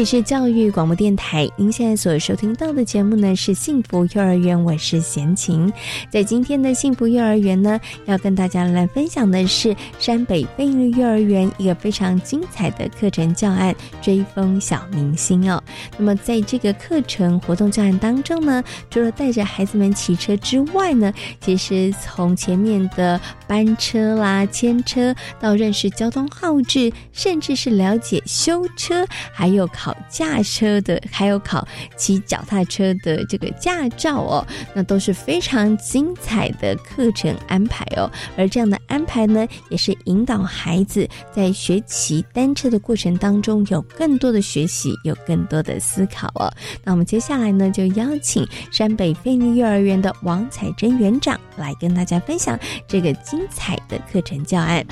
[0.01, 5.71] 里是教育广播电台，您现在所收听到的节目呢是幸福幼儿园，我是贤琴。
[6.09, 15.63] 在今天的幸福幼儿园呢，要跟大家来分享的是山北飞利幼儿园一个非常精彩的课程教案——追风小明星哦。
[15.99, 29.69] 那么在这个课程活动教案当中呢，除了带着孩子们骑车之外呢，其实从前面的班车啦、牵车到认识交通号志，甚至是了解修车，还有。
[29.73, 38.11] 考驾车的，还有考骑脚踏车的这个驾照哦，那都是非常精彩的课程安排哦。
[38.37, 46.53] 而这样的安排呢，也是引导孩子在学骑单车的过程当中有更多的学习，有更多的思考哦。
[46.85, 54.85] 那我们接下来呢，就邀请山北飞尼幼儿园的王彩珍园长来跟大家分享这个精彩的课程教案。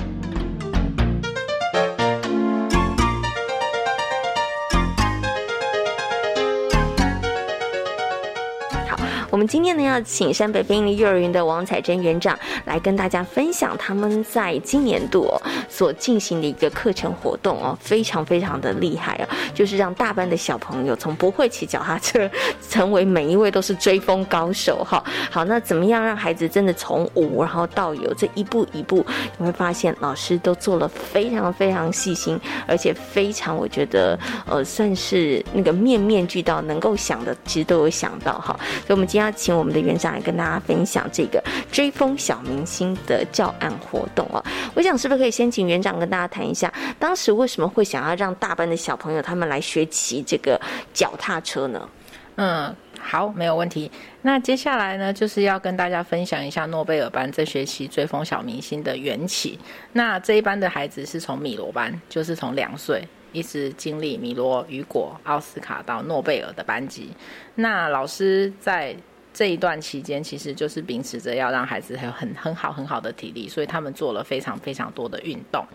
[9.39, 15.33] 我们今天呢，要请山北飞利幼儿园的王彩珍园长来跟大家分享他们在今年度
[15.69, 22.29] 所进行的一个课程活动哦，非常非常的厉害哦，就是让大班的小朋友从不会骑脚踏车，
[22.69, 25.01] 成为每一位都是追风高手哈。
[25.31, 29.05] 好，那怎么样让孩子真的从无然后到有这一步一步，
[29.37, 38.53] 你会发现老师都做了非常非常细心，而且非常我觉得呃算是那个面面俱到，能够想的其实都有想到哈。
[38.85, 44.43] 所以我们今天请我们的园长来跟大家分享这个追风小明星的教案活动哦。
[44.73, 50.59] 我想是不是可以先请园长跟大家谈一下，当时为什么会想要让大班的小朋友他们来学骑这个
[50.93, 51.89] 脚踏车呢？
[52.35, 53.91] 嗯，好，没有问题。
[54.21, 59.59] 那接下来呢，就是要跟大家分享一下诺贝尔班这学期追风小明星的缘起。
[59.91, 63.03] 那这一班的孩子是从米罗班，就是从两岁。
[63.31, 67.11] 一直经历米罗、雨果、奥斯卡到诺贝尔的班级，
[67.53, 68.95] 那老师在
[69.33, 75.65] 这一段期间，其实就是秉持着要让孩子有很很好很好的体力，所以他们做了非常非常多的运动。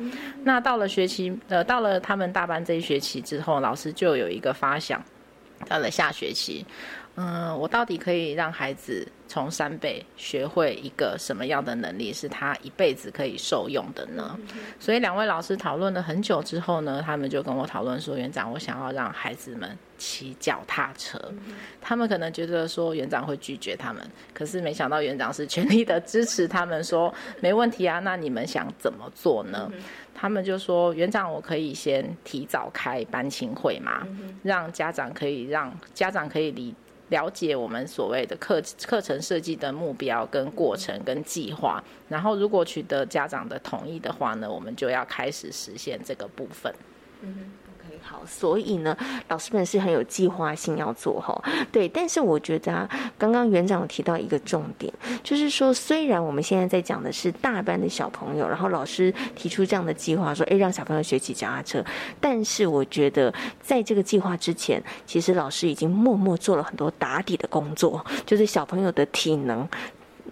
[0.43, 5.03] 那到了学期，呃，到了他们大班这一学期之后，老师就有一个发想，
[5.69, 6.67] 到了下学期。
[7.17, 14.37] 嗯，我到底可以让孩子从三倍学会一个什么样的能力，是他一辈子可以受用的呢？
[14.81, 21.17] 所以两位老师讨论了很久之后呢，他们就跟我讨论说：“园长，我想要让孩子们骑脚踏车。”
[21.81, 29.71] 他们可能觉得说园长会拒绝他们，可是没想到园长是全力的支持他们，说：“没问题啊，那你们想怎么做呢？”
[30.13, 34.05] 他们就说：“园长，我可以先提早开班亲会嘛，
[34.43, 36.75] 让家长可以让家长可以离。”
[37.15, 46.75] 了解我们所谓的课课程设计的目标跟过程跟计划，然后如果取得家长的同意的话呢，我们就要开始实现这个部分。
[47.23, 47.53] 嗯。
[48.07, 48.97] 好，所以呢，
[49.29, 51.43] 老师们是很有计划性要做哈。
[51.73, 61.83] 对，但是我觉得，刚刚园长提到一个重点，就是说，虽然我们现在在讲的是大班的小朋友，然后老师提出这样的计划，说，哎，让小朋友学骑脚踏车，
[62.21, 69.67] 但是我觉得在这个计划之前，其实老师已经默默做了很多打底的工作，就是小朋友的体能。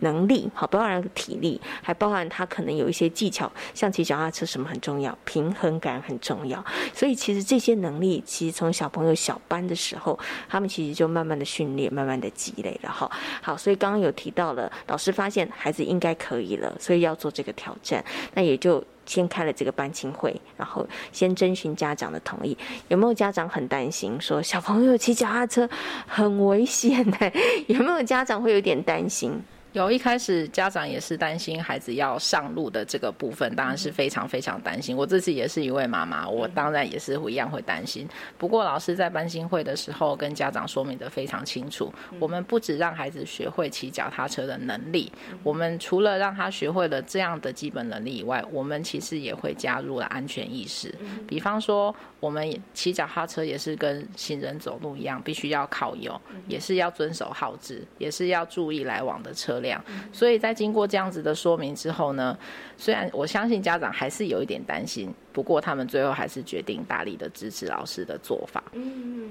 [0.01, 6.65] 能力好，包含体力，还包含他可能有一些技巧，像骑脚踏车什么很重要，平衡感很重要。
[6.95, 13.11] 所以其实这些能力，其实从小朋友小班的时候，他们其实就慢慢的训练，慢慢的积累了哈。
[13.43, 22.57] 好，所以刚刚有提到了，老师发现孩子应该可以了，所以要做这个挑战，那也就先开了这个班亲会，然后先征询家长的同意。
[22.89, 25.69] 有没有家长很担心，说小朋友骑脚踏车
[26.07, 27.17] 很危险呢？
[27.69, 29.43] 有没有家长会有点担心？
[29.73, 34.95] 有一开始家长也是担心孩子要上路的这个部分，当然是非常非常担心。
[34.95, 38.07] 我自己也是一位妈妈，我当然也是一样会担心。
[38.37, 45.11] 不过老师在班新会的时候跟家长说明的非常清楚，我们不止让孩子学会骑脚踏车的能力，
[45.43, 50.95] 我们除了让他学会了这样的基本能力以外，我们其实也会加入了安全意识。
[51.27, 59.62] 比方说，我们骑脚踏车也是跟行人走路一样，必须要靠右，也是要遵守号志，也是要注意来往的车。
[59.63, 62.37] 量，所以在经过这样子的说明之后呢，
[62.77, 68.63] 虽然我相信家长还是有一点担心，不过他们最后还是决定大力的支持老师的做法。
[68.73, 69.31] 嗯。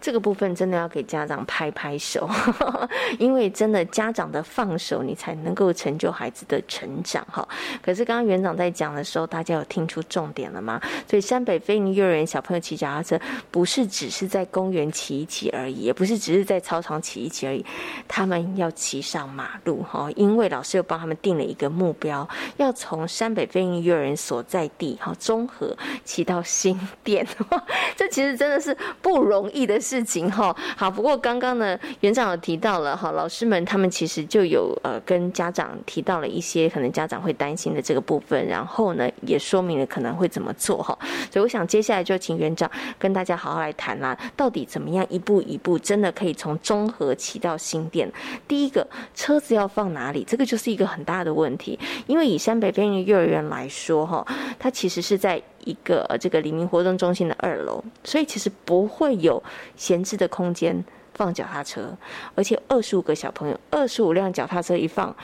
[0.00, 2.28] 这个部分真的要给家长拍拍手，
[3.20, 7.48] 因为真的家长的放手，你才能够成就孩子的成长哈。
[7.80, 10.80] 可是刚刚园长在讲的时候，大家有听出重点了吗？
[11.08, 13.16] 所以山北飞鹰幼儿园小朋友骑脚踏车，
[13.52, 17.64] 不是只是在公园骑一骑而已，也不是只是在操场骑一骑而已，
[18.08, 20.10] 他们要骑上马路哈。
[20.16, 27.26] 因为老师又帮他们定了一个目标，要从山北飞鹰幼儿园所在地哈中和骑到新店，
[27.96, 30.02] 这其实真的是不容易的事。
[30.04, 40.98] 情哈好，不过刚刚呢，园长有提到了哈，老师们他们其实就有呃跟家长提到了一些可能家长会担心的这个部分，然后呢也说明了可能会怎么做哈，
[41.30, 48.12] 所以我想接下来就请园长跟大家好好来谈啦，到底怎么样一步一步真的可以从中和骑到新店？
[48.48, 50.24] 第一个车子要放哪里？
[50.24, 54.26] 这个就是一个很大的问题，因为以山北边的幼儿园来说哈，
[54.58, 55.40] 它其实是在。
[55.64, 59.40] 一个这个黎明活动中心的二楼，所以其实不会有
[59.76, 61.96] 闲置的空间放脚踏车，
[62.34, 65.14] 而且二十五个小朋友，二十五辆脚踏车一放，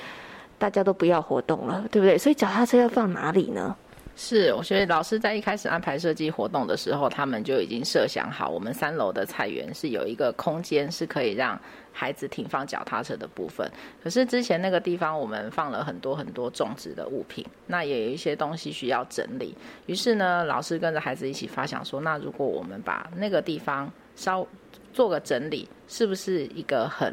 [0.56, 2.16] 大家都不要活动了，对不对？
[2.16, 3.74] 所以脚踏车要放哪里呢？
[4.20, 11.58] 是，我觉得老师在一开始安排设计活动的时候，他们就已经设想好，我们三楼的菜园是有一个空间是可以让。
[11.90, 13.68] 孩子停放脚踏车的部分，
[14.00, 19.52] 可是之前那个地方我们放了很多很多种植的物品，那也有一些东西需要整理。
[19.86, 24.46] 于是呢，老师跟着孩子一起发想说，那如果我们把那个地方稍
[24.92, 27.12] 做个整理，是不是一个很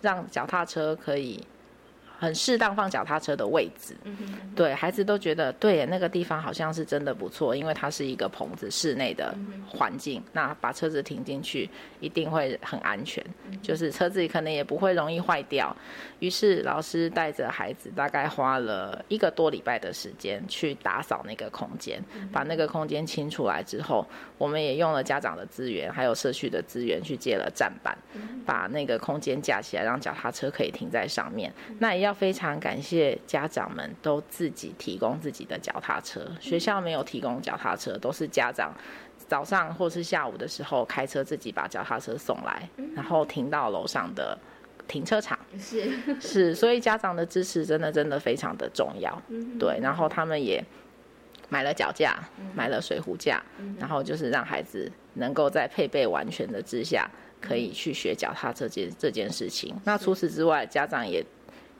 [0.00, 1.40] 让脚踏车可以？
[2.18, 3.94] 很适当放脚踏车的位置，
[4.54, 9.34] 对孩子都觉得对，那个地方好像是真的不错，因为它是一个棚子，室内的
[9.68, 11.68] 环境，那把车子停进去
[12.00, 13.24] 一定会很安全，
[13.62, 15.76] 就是车子可能也不会容易坏掉。
[16.20, 22.02] 于是老师带着孩子，大概花了一个多礼拜的时间去打扫那个空间，
[22.32, 24.06] 把那个空间清出来之后，
[24.38, 27.96] 我们也用了家长的资源，还有社区的资源去借了站板，
[28.46, 31.52] 把那个空间架起来，让脚踏车可以停在上面。
[31.78, 38.72] 那也要非常感谢家长们都自己提供自己的脚踏车，学校没有提供脚踏车，都是家长
[39.28, 44.38] 早上或是下午的时候开车自己把脚踏车送来，然后停到楼上的
[44.86, 45.36] 停车场。
[45.58, 45.90] 是
[46.20, 49.20] 是，所以家长的支持真的真的非常的重要。
[49.58, 50.64] 对，然后他们也
[51.48, 52.16] 买了脚架，
[52.54, 53.42] 买了水壶架，
[53.80, 57.10] 然后就是让孩子能够在配备完全的之下，
[57.40, 59.74] 可以去学脚踏车这件这件事情。
[59.82, 61.24] 那除此之外，家长也。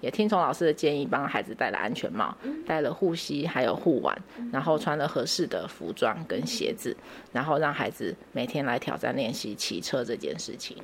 [0.00, 2.36] 也听从老师的建议，帮孩子戴了安全帽，
[2.66, 4.16] 戴了护膝，还有护腕，
[4.52, 6.96] 然后穿了合适的服装跟鞋子，
[7.32, 10.76] 然后让孩子每天来挑战练习骑车这件事情。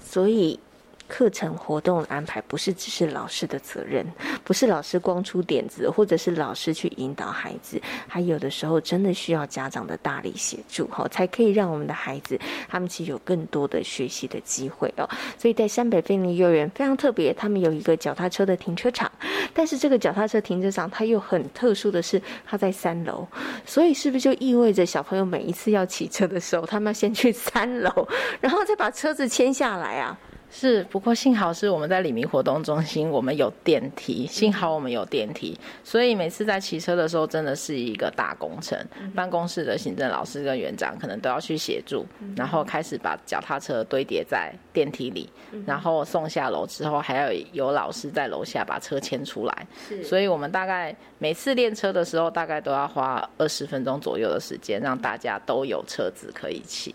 [0.00, 0.58] 所以
[1.08, 4.04] 课程活动安排不是只是老师的责任，
[4.44, 12.38] 不是老师光出点子，或者是老师去引导孩子，还有的时候真的需要家长的大力协助，哈，才可以让我们的孩子
[12.68, 15.08] 他们其实有更多的学习的机会哦。
[15.38, 19.10] 所以在山北飞林幼儿园非常特别，他们有一个脚踏车的停车场，
[19.54, 23.26] 但是这个脚踏车停车场它又很特殊的是，它在三楼，
[23.64, 28.08] 所以是不是就意味着小朋友每一次要骑车的时候，他们要先去三楼，
[28.40, 30.18] 然后再把车子牵下来啊？
[30.50, 34.26] 是，不过幸好是我们在李明活动中心，我们有电梯。
[34.26, 38.78] 幸好我们有电梯，所以每次在骑车的时候，真的是一个大工程。
[39.14, 45.28] 办公室的行政老师跟园长可能都要去协助，然后开始把脚踏车堆叠在电梯里，
[45.66, 49.66] 然后送下楼之后，还要有老师在楼下把车牵出来。
[50.02, 56.94] 所以我们大概每次练车的时候，大概都要花二十分钟左右的时间，让大家都有车子可以骑。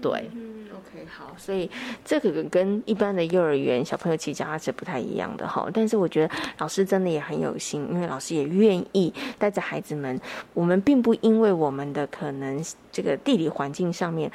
[0.00, 0.30] 对。
[0.72, 1.70] OK，好，所以
[2.04, 5.68] 这个跟一般的幼儿园小朋友骑脚踏车不太一样的哈。
[5.72, 10.20] 但是我觉得老师真的也很有心，因为老师也愿意带着孩子们。
[10.52, 12.60] 我们并不因为我们的可能
[12.90, 14.28] 这个地理环境上面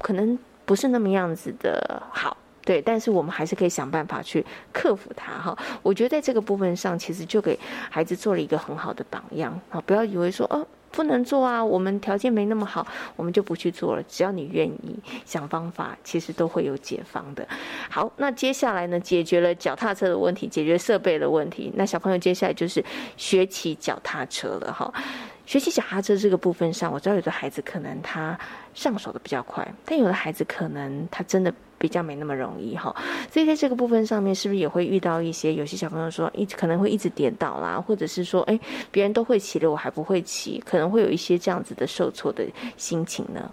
[0.00, 5.56] 可能不是那么样子的好，对，但是我们还是可以想办法去克服它哈。
[5.82, 7.56] 我觉得在这个部分上，其实就给
[7.88, 9.80] 孩子做了一个很好的榜样啊！
[9.86, 10.66] 不要以为说哦。
[10.90, 11.64] 不能做啊！
[11.64, 12.86] 我们条件没那么好，
[13.16, 14.02] 我们就不去做了。
[14.08, 17.46] 只要你愿意想方法，其实都会有解方的。
[17.90, 18.98] 好，那接下来呢？
[18.98, 21.72] 解决了脚踏车的问题，解决设备的问题。
[21.76, 22.84] 那小朋友接下来就是
[23.16, 24.92] 学骑脚踏车了哈。
[25.48, 28.38] 学习脚踏车这个部分上，我知道有的孩子可能他
[28.74, 31.52] 上手的比较快，但有的孩子可能他真的。
[31.80, 32.92] 比较没那么容易哈，
[33.30, 38.58] 所以在这个部分上面，是不是也会遇到一些有些小朋友说，一可能会一直跌倒啦，或者是说，哎，
[38.90, 42.44] 别人都会骑了，我还不会骑，可能会有一些这样子的受挫的
[42.76, 43.48] 心情呢？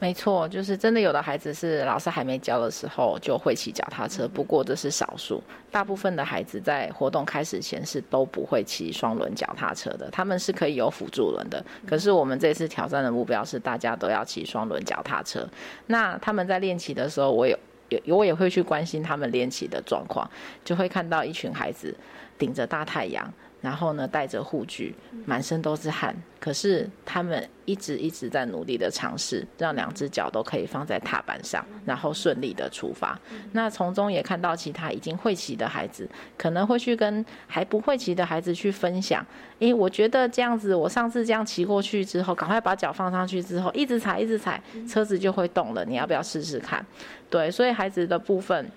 [0.00, 5.42] 没错，就是真的有的孩子是老师还没教的时候就会骑脚踏车，不过这是少数，
[5.72, 11.62] 大部分的孩子在活动开始前是都不会骑双轮脚踏车的，他们是可以有辅助轮的。
[11.84, 15.44] 可是我们这次挑战的目标是大家都要骑双轮脚踏车。
[15.86, 20.30] 那他们在练骑的时候，我有有我也会去关心他们练骑的状况，
[20.64, 21.92] 就会看到一群孩子
[22.38, 23.28] 顶着大太阳。
[23.60, 24.94] 然后呢，带着护具，
[25.26, 26.14] 满身都是汗。
[26.38, 33.18] 可是他们一直一直在努力的尝试，让两只脚都可以放在踏板上，然后顺利的出发。
[33.52, 39.26] 那从中也看到其他已经会骑的孩子，可能会去跟还不会骑的孩子去分享。
[39.58, 45.84] 诶，我觉得这样子，我上次这样骑过去之后，赶快把脚放上去之后，一直踩一直踩，车子就会动了。
[45.84, 46.86] 你要不要试试看？
[47.28, 48.70] 对，所以孩子的部分。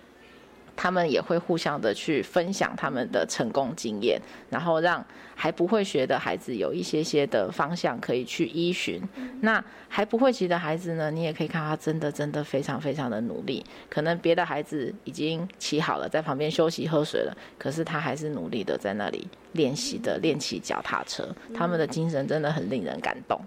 [0.76, 4.19] 他们也会互相的去分享他们的成功经验，
[4.49, 5.05] 然后让
[5.36, 9.01] 还不会学的孩子有一些些的方向可以去依循。
[9.41, 13.65] 那还不会骑的孩子呢，你也可以看他真的真的非常非常的努力。
[13.89, 21.28] 可能别的孩子已经骑好了，在旁边休息喝水了，可是他还是努力的在那里练习的练骑脚踏车。
[21.53, 23.39] 他们的精神真的很令人感动。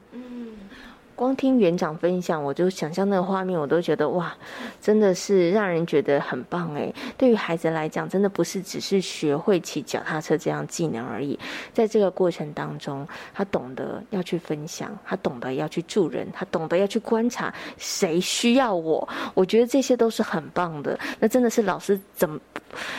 [1.16, 4.34] 光听园长分享，我就想象那个画面，我都觉得哇，
[4.80, 6.92] 真的是让人觉得很棒哎。
[7.16, 11.38] 对于孩子来讲，真的不是只是学会骑脚踏车这样技能而已，
[11.72, 19.08] 在这个过程当中，他懂得要去分享，他懂得要去助人，他懂得要去观察谁需要我。
[19.34, 20.98] 我觉得这些都是很棒的。
[21.20, 22.36] 那真的是老师怎么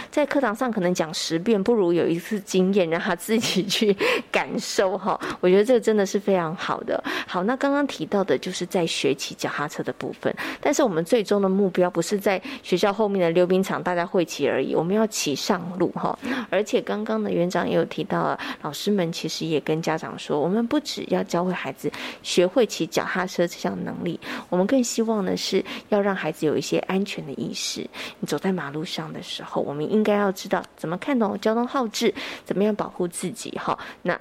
[0.10, 3.94] 在课堂上可能讲十遍，不如有一次经验让他自己去
[4.32, 5.20] 感受哈。
[5.42, 7.04] 我觉得这个真的是非常好的。
[7.28, 8.05] 好，那刚刚提。
[8.06, 16.18] 到的就是在学骑脚踏车的部分，但是我们最终的目标不是在学校后面的溜冰场大家会骑而已，我们要骑上路哈。
[16.50, 21.92] 而且刚刚的园长也有提到，老师们其实也跟家长说，我们不只要教会孩子
[22.24, 27.82] 学会骑脚踏车这项能力，我们更希望呢是要让孩子有一些安全的意识。
[28.20, 33.78] 你走在马路上的时候，我们应该要知道怎么看懂交通号志，怎么样保护自己哈。
[34.02, 34.20] 那。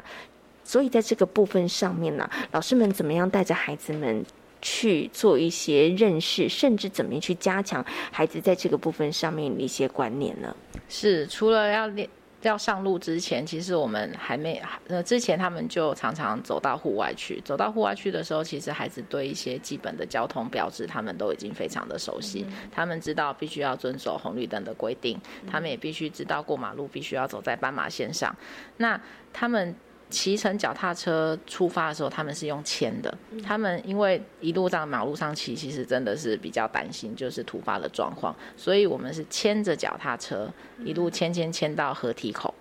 [0.65, 4.25] 所以在这个部分上面呢，老师们怎么样带着孩子们
[4.63, 10.57] 去做一些认识，甚至怎么样去加强孩子在这个部分上面的一些观念呢？
[10.89, 12.09] 是除了要练
[12.41, 28.35] 要上路之前，其实我们还没呃之前他们就常常走到户外去，走到户外去的时候，其实孩子对一些基本的交通标志，他们都已经非常的熟悉，他们知道必须要遵守红绿灯的规定，他们也必须知道过马路必须要走在斑马线上，
[28.79, 28.99] 那
[29.31, 29.75] 他们。
[30.15, 33.13] 骑乘脚踏车出发的时候，他们是用牵的。
[33.43, 40.49] 他们因为一路上马路上骑，其实真的是比较担心，就是突发的状况，所以我们是牵着脚踏车
[40.85, 42.55] 一路牵牵牵到河堤口，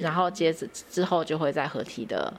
[0.00, 2.32] 然后接着之后就会在河堤的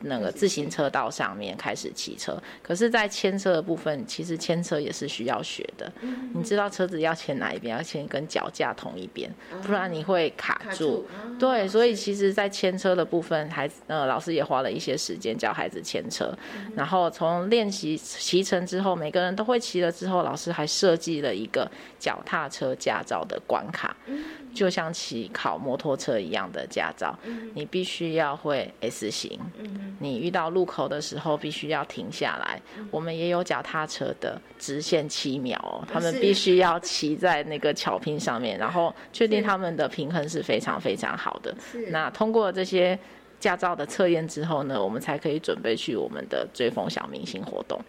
[0.00, 2.40] 那个自行车道上面开始骑车。
[2.62, 5.90] 可是，在牵车的部分，其实牵车也是需要学的。
[6.34, 7.76] 你知道车子要牵哪一边？
[7.76, 9.30] 要牵跟脚架同一边，
[9.62, 11.06] 不然你会卡住。
[11.38, 16.32] 对，所以其实，在牵车的部分，孩子呃老师也花了一些时间教孩子牵车。
[16.74, 23.96] 然后从练习骑乘之后，每个人都会骑了之后，老师还设计了一个脚踏车驾照的关卡。
[24.58, 27.16] 就像骑考摩托车一样的驾照，
[27.54, 29.38] 你必须要会 S 型。
[30.00, 32.60] 你遇到路口的时候，必须要停下来。
[32.90, 41.54] 我们也有脚踏车的直线七秒哦，他们必须要骑在那个桥拼上面，然后确定他们的平衡是非常非常好的。
[41.92, 42.98] 那通过这些
[43.38, 47.80] 驾照的测验之后呢，我们才可以准备去我们的追风小明星活动。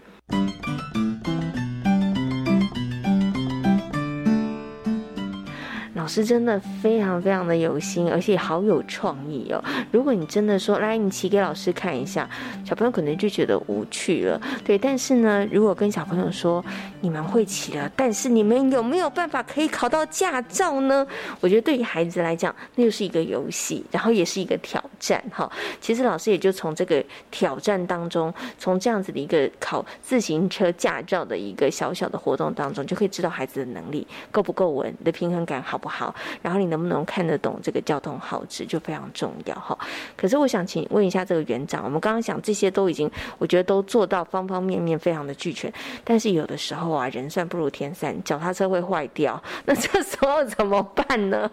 [6.09, 9.63] 是真的非常非常的有心，而且好有创意哦。
[9.91, 12.27] 如果你真的说来，你骑给老师看一下，
[12.65, 14.41] 小朋友可能就觉得无趣了。
[14.65, 16.65] 对，但是呢，如果跟小朋友说
[16.99, 21.05] 你们会骑了，但是你们有没有办法可以考到驾照呢？
[21.39, 25.49] 我觉得对于孩子来讲，那就是一个游戏，然后也是一个挑战哈。
[25.79, 35.98] 其实老师也就从这个挑战当中，从这样子的一个考自行车驾照的一个小小的活动当中，就可以知道孩子的能力够不够稳，你的平衡感好不好。
[35.99, 39.77] 好，然后你能不能看得懂这个交通号志就非常重要哈。
[40.15, 45.69] 可是我想请问一下这个园长，我们刚刚讲这些都已经，我觉得都做到方方面面非常的俱全，
[46.05, 51.51] 但是有的时候啊，人算不如天算，脚踏车会坏掉，那这时候怎么办呢？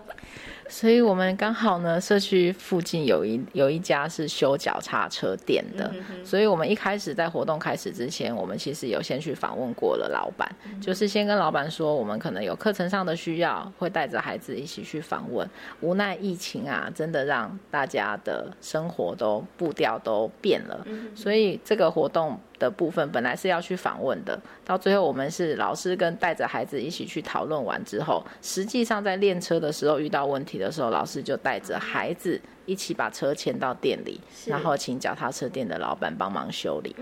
[0.69, 5.93] 所以我们刚好呢，社区附近有一有一家是修脚踏车店的，
[6.25, 10.51] 所以我们一开始在活动开始之前，我们其实有先去访问过了老板，
[10.81, 15.49] 就是先跟老板说，我们可能有课程上的需要，会带着孩子一起去访问。
[15.81, 22.39] 无奈疫情啊，真的让大家的生活都步调都变了，所以这个活动。
[22.59, 36.95] 的部分本来是要去访问的，到最后我们是老师跟带着孩子一起去讨论完之后，实际上在练车的时候遇到问题的时候，老师就带着孩子一起把车牵到店里，然后请脚踏车店的老板帮忙修理。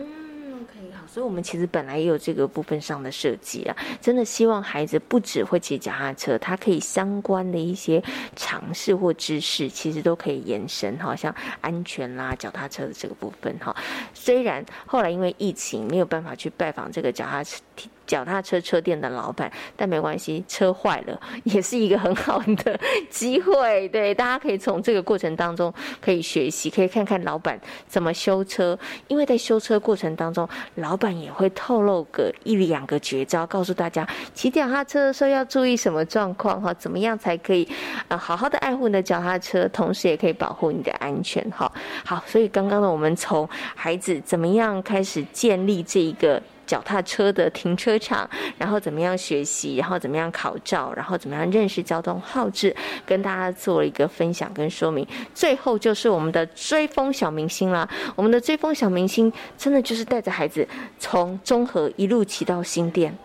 [1.14, 8.02] 所以，我们其实本来也有这个部分上的设计啊，真的希望孩子不只会骑脚踏车，他可以相关的一些
[8.34, 13.72] 尝试或知识，其实都可以延伸，哈像安全啦、脚踏车的这个部分哈。
[14.12, 17.62] 虽然后来因为疫情没有办法去拜访这个脚踏车。
[18.06, 22.78] 脚踏车车店的老板，但没关系，车坏了 也是一个很好的
[23.10, 23.88] 机会。
[23.88, 28.78] 对，大家可以从这个过程当中可以学习，可以看看老板怎么修车。
[29.08, 37.68] 因为在修车过程当中，老板也会透露个一两个绝招，告诉大家骑脚踏车的时候要注意什么状况哈，怎么样才可以
[38.08, 41.70] 呃好好的爱护你的脚踏车，同时也可以保护你的安全哈。
[42.04, 46.42] 好，所以刚刚呢，我们从孩子怎么样开始建立这一个。
[46.66, 52.74] 脚踏车的停车场，然后怎么样学习，然后怎么样考照，然后怎么样认识交通号志，
[53.06, 55.06] 跟大家做了一个分享跟说明。
[55.34, 60.66] 最后就是我们的追风小明星啦，我们的追风小明星真的就是带着孩子
[60.98, 63.16] 从中和一路骑到新店。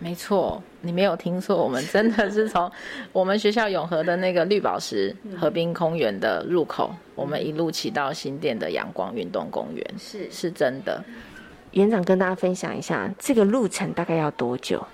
[0.00, 2.70] 没错，你没有听错，我们真的是从
[3.12, 11.02] 我们学校永和的那个绿宝石河滨公园的入口，我们一路骑到新店的阳光运动公园，是是真的。
[11.74, 14.84] 园长跟大家分享一下，这个路程大概要多久？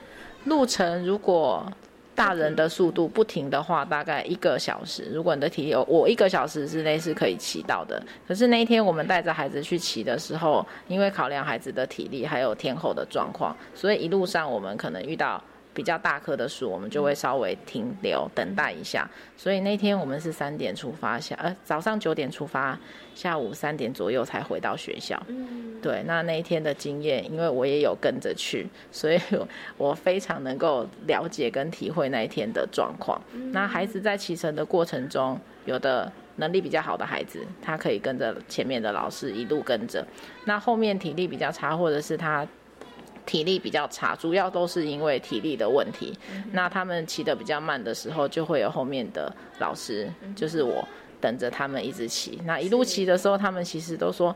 [0.45, 1.71] 路程如果
[2.15, 5.11] 大人的速度不停的话，大概一个小时。
[5.13, 8.03] 如果你的体力，我一个小时之内是可以骑到的。
[8.27, 15.43] 可是那一天我们带着孩子去骑的时候，因为考量孩子的体力还有天候的状况，所以一路上我们可能遇到。
[15.73, 19.09] 比较大棵的树，我们就会稍微停留等待一下。
[19.37, 22.79] 所以那天我们是三点出发，下呃早上九点出发，
[23.15, 25.21] 下午三点左右才回到学校。
[25.29, 26.03] 嗯，对。
[26.07, 29.19] 那那一天的经验，因为我也有跟着去，所以
[29.77, 33.21] 我非常能够了解跟体会那一天的状况。
[33.53, 40.03] 那孩子在骑乘的过程中，有的能力比较好的孩子，他可以跟着前面的老师一路跟着；
[40.45, 42.47] 那后面体力比较差，或者是他。
[43.31, 46.19] 体力比较差，主要都是因为体力的问题。
[46.51, 50.85] 那他们骑得比较慢的时候，就会有后面的老师，就是我
[51.21, 52.41] 等着他们一直骑。
[52.45, 54.35] 那一路骑的时候，他们其实都说：“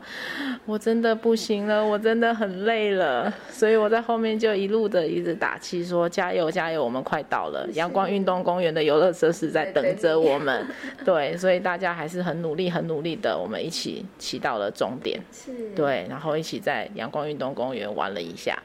[0.65, 3.33] 我真的不行了，我真的很累了。
[3.51, 7.67] ”所以我在后面就一路的一直打气，说：“加油，加油，我们快到了！
[7.73, 10.65] 阳光运动公园的游乐设施在等着我们。
[11.03, 15.19] ”对，所以大家还是很努力、很努力的，我们一起骑到了终点。
[15.33, 18.57] 是，对，然后一起在阳光运动公园玩了一下。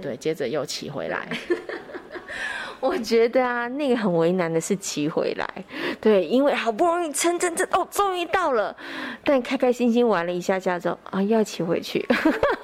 [0.00, 1.28] 对，接着又骑回来。
[2.80, 5.64] 我觉得啊，那个很为难的是骑回来，
[6.00, 8.76] 对，因为好不容易撑撑撑，哦，终于到了，
[9.24, 12.06] 但开开心心玩了一下下之后啊，要骑回去。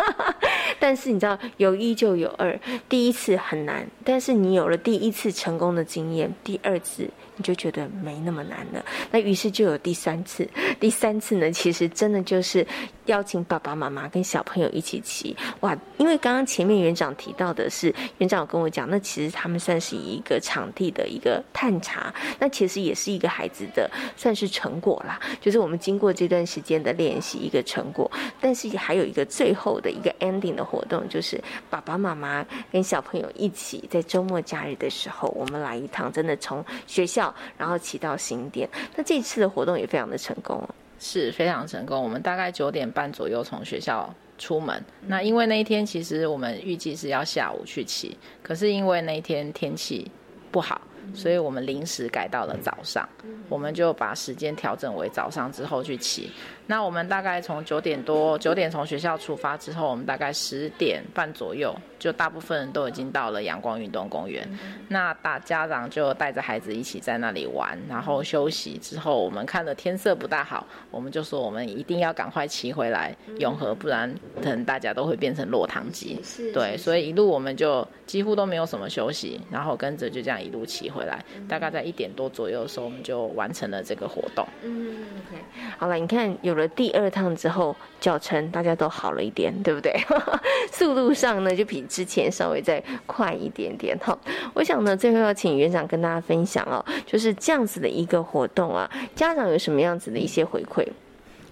[0.78, 2.56] 但是你知道，有一就有二，
[2.88, 7.10] 第一次很难，但是你有了第一次成功的经验，第二次。
[7.36, 10.48] 你就觉得没那么难了，那于是就有第三次。
[10.78, 12.64] 第三次呢，其实真的就是
[13.06, 15.76] 邀请爸爸妈妈跟小朋友一起骑哇！
[15.98, 28.10] 因为刚刚前面园长提到的是，园长有跟我讲，那其实他们算是一个场地的一个探查，那其实也是一个孩子的算是成果啦，就是我们经过这段时间的练习一个成果。
[28.40, 37.34] 但是还有一个最后的一个 ending 的活动，就是爸爸妈妈跟小朋友一起在周末假日的时候，我们来一趟，真的从学校。
[37.56, 40.68] 然后骑到新店，那这次的活动也非常的成功，
[41.04, 42.02] 是非常成功。
[42.02, 50.10] 我们大概九点半左右从学校出门，那因为那一天其实我们预计是要下午去骑，可是因为那一天天气
[50.50, 50.80] 不好。
[51.14, 53.06] 所以我们临时改到了早上，
[53.50, 56.30] 我们就把时间调整为早上之后去骑。
[56.66, 64.48] 那我们大概从九点多，九点从学校出发之后，我们大概十点半左右，就大部分人都已经到了阳光运动公园。
[64.88, 74.10] 那大家长就带着孩子一起在那里玩，然后休息之后，我们看了天色不大好，我们就说我们一定要赶快骑回来永和，不然
[74.42, 76.18] 可能大家都会变成落汤鸡。
[76.54, 80.84] 对，所以一路我们就几乎都没有什么休息，然后跟着就这样一路骑。
[80.94, 84.46] 回来大概在一点多左右的时候，我们就完成了这个活动。
[84.62, 85.42] 嗯，OK，
[85.76, 89.92] 好了，你看有有了第二趟之后，脚程大家都好了一点，对不对？
[90.70, 93.98] 速度上呢，就比之前稍微再快一点点。
[93.98, 94.16] 哈，
[94.54, 100.86] 我想呢，最后要请园长跟大家分享哦，就是这样子的一个活动啊，家长有什么样子的一些回馈？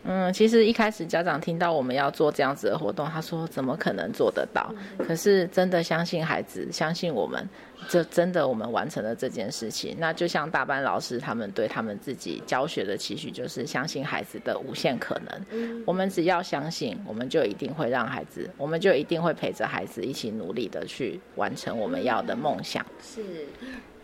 [0.04, 4.72] 嗯，其实一开始家长听到我们要做这样子的活动，他说怎么可能做得到？
[4.98, 7.48] 可是真的相信孩子，相信我们，
[7.88, 9.96] 这真的我们完成了这件事情。
[9.98, 15.82] 那就像大班老师他们对他们自己教学的期许，就是相信孩子的无限可能。
[15.86, 22.84] 我们只要相信，我们就一定会让孩子，我们就一定会陪着孩子一起努力的去完成我们要的梦想。
[23.02, 23.46] 是。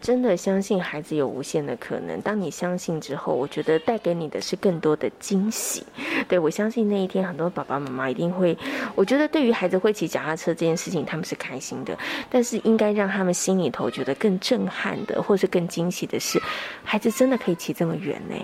[0.01, 2.21] 真的相信孩子有无限的可能。
[2.21, 5.85] 当你相信之后，我觉得带给你的是更多的惊喜。
[6.29, 8.57] 对我相信那一天，很多爸爸妈妈一定会。
[8.95, 11.97] 我觉得对于孩子会骑脚踏车这件事情，他们是开心的。
[12.31, 16.41] 但是应该让他们心里头觉得更震撼的，或是更惊喜的是，
[16.85, 18.37] 孩子真的可以骑这么远呢？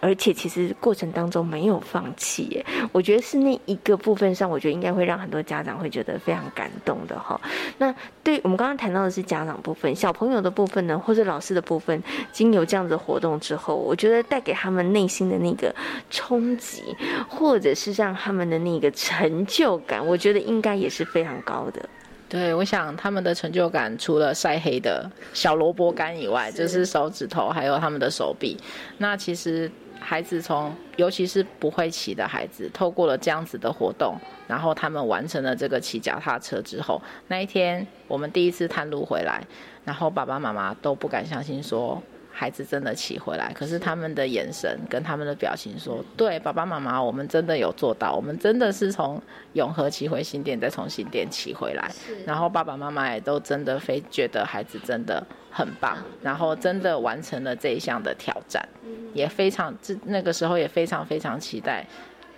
[0.00, 2.66] 而且其实过程当中没有放弃耶。
[2.92, 7.40] 我觉得是那一个部分上，我觉得应该会让很多家长会觉得非常感动的哈。
[7.78, 7.94] 那
[8.24, 10.95] 对我们刚刚谈到的是家长部分，小朋友的部分呢？
[10.98, 15.74] 或者老师的部分，经由这样的活动之后，我觉得带给他们内心的那个
[16.10, 16.82] 冲击，
[17.28, 21.88] 或者是让他们的那个成就感，我觉得应该也是非常高的。
[22.28, 28.56] 对，我想他们的成就感，除了晒黑的小萝卜干以外，就是手指头还有他们的手臂。
[28.98, 29.70] 那其实
[30.00, 34.18] 孩子从，尤其是不会骑的孩子，透过了这样子的活动。
[34.48, 39.44] 然后他们完成了这个骑脚踏车之后，那一天我们第一次探路回来，
[39.86, 43.50] 然后爸爸妈妈都不敢相信，说孩子真的骑回来。
[43.54, 49.22] 可是他们的眼神跟他们的表情说，对爸爸妈妈，我们真的有做到，我们真的是从
[49.54, 51.90] 永和骑回新店，再从新店骑回来。
[52.26, 58.68] 然后爸爸妈妈也都真的非觉得孩子真的很棒，然后真的完成了这一项的挑战，
[59.14, 61.86] 也非常这那个时候也非常非常期待。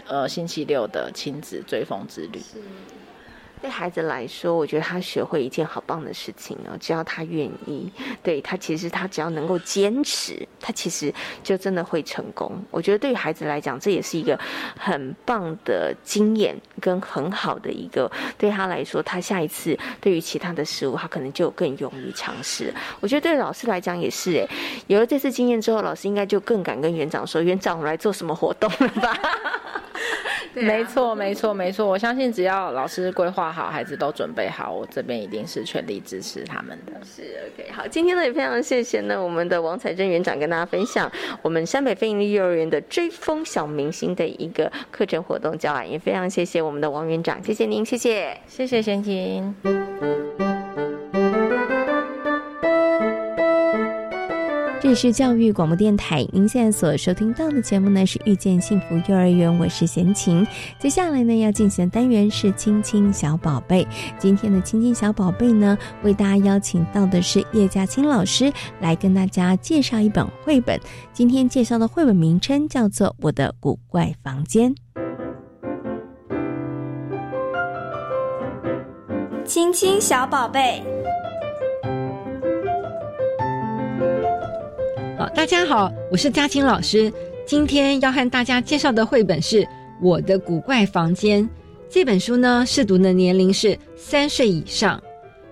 [0.07, 2.41] 呃，星期六的亲子追风之旅。
[3.61, 7.91] 对孩子来说，我觉得他学会一件好棒的事情哦，只要他愿意，
[8.23, 12.53] 对他其实他只要能够坚持，他其实就真的会成功。
[12.71, 14.39] 我觉得对于孩子来讲，这也是一个
[14.79, 22.73] 很棒的经验跟很好的一个对他来说，他下一次对于其他的事物，他可能就更勇于尝试。
[23.01, 24.49] 我觉得对老师来讲也是诶，
[24.87, 29.17] 有了这次经验之后，老师应该就更敢跟园长说：“园长，我们来做什么活动了吧？”
[30.55, 31.87] 没错，没错，没错。
[31.87, 36.93] 我相信只要老师规划好，孩子都准备好，我这边一定是全力支持他们的。
[37.05, 37.23] 是
[37.55, 41.11] OK，好，今天呢也非常谢谢呢我们的王彩珍园长跟大家分享
[41.43, 50.48] 我们山北飞营幼儿园的追风小明星的一个课程活动教案，也非常谢谢我们的王园长，谢谢您，谢谢，谢谢贤琴。
[54.89, 60.47] 这里是教育广播电台，您现在所收听到的节目呢是遇见幸福幼儿园，我是贤琴。
[60.79, 63.87] 接下来呢要进行的单元是亲亲小宝贝。
[64.19, 70.81] 今天的亲亲小宝贝呢，为大家邀请到的是叶嘉青老师来跟大家介绍一本绘本。
[71.13, 74.75] 今天介绍的绘本名称叫做《我的古怪房间》。
[79.45, 80.83] 亲亲小宝贝。
[85.35, 87.13] 大家好，我是嘉青老师。
[87.47, 89.63] 今天要和大家介绍的绘本是
[90.01, 91.43] 《我的古怪房间》。
[91.89, 95.03] 这本书呢，适读的年龄是三岁以上。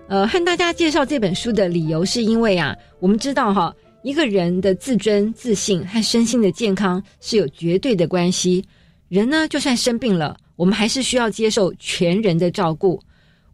[0.07, 3.73] 呃，和大家介绍这本书的理由是因为啊，我们知道哈，
[4.03, 8.63] 一个人的自尊、自信和身心的健康是有绝对的关系。
[9.09, 12.99] 人呢，就算生病了，我们还是需要接受全人的照顾。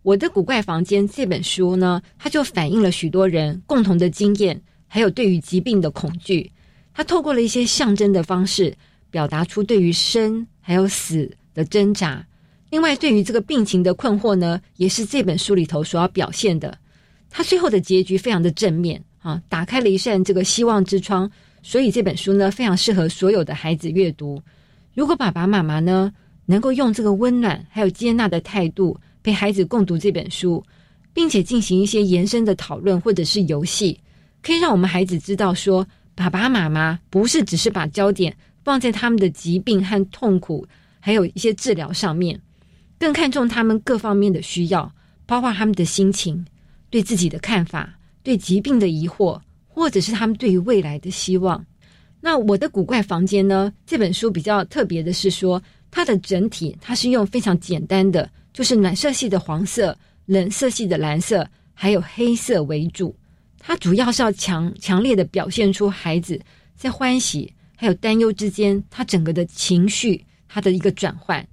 [0.03, 4.61] 我的古怪房间这本书呢，它就反映了许多人共同的经验，
[4.93, 6.51] 还有对于疾病的恐惧。
[6.93, 8.71] 他透过了一些象征的方式，
[9.09, 12.23] 表达出对于生还有死的挣扎。
[12.69, 16.77] 另外，对于这个病情的困惑呢，也是这本书里头所要表现的。
[17.31, 21.27] 他最后的结局非常的正面啊，打开了一扇这个希望之窗。
[21.63, 24.39] 所以这本书呢，非常适合所有的孩子阅读。
[24.93, 26.13] 如果爸爸妈妈呢，
[26.45, 28.95] 能够用这个温暖还有接纳的态度。
[29.23, 30.63] 陪孩子共读这本书，
[31.13, 33.99] 并且进行一些延伸的讨论或者是游戏，
[34.43, 40.67] 可以让我们孩子知道说，爸爸妈妈不是只是把焦点放在他们的疾病和痛苦，
[40.99, 42.39] 还有一些治疗上面，
[42.99, 44.93] 更看重他们各方面的需要，
[45.25, 46.45] 包括他们的心情、
[46.89, 51.65] 对自己的看法、对疾病的疑惑，或者是他们对于未来的希望。
[52.19, 53.73] 那我的古怪房间呢？
[53.85, 58.29] 这本书比较特别的是说，它的整体它是用非常简单的。
[58.53, 63.15] 就是暖色系的黄色、冷色系的蓝色，还有黑色为主。
[63.66, 66.38] 它主要是要强强烈的表现出孩子
[66.76, 71.45] 在欢喜还有担忧之间，他整个的情绪他的一个转换。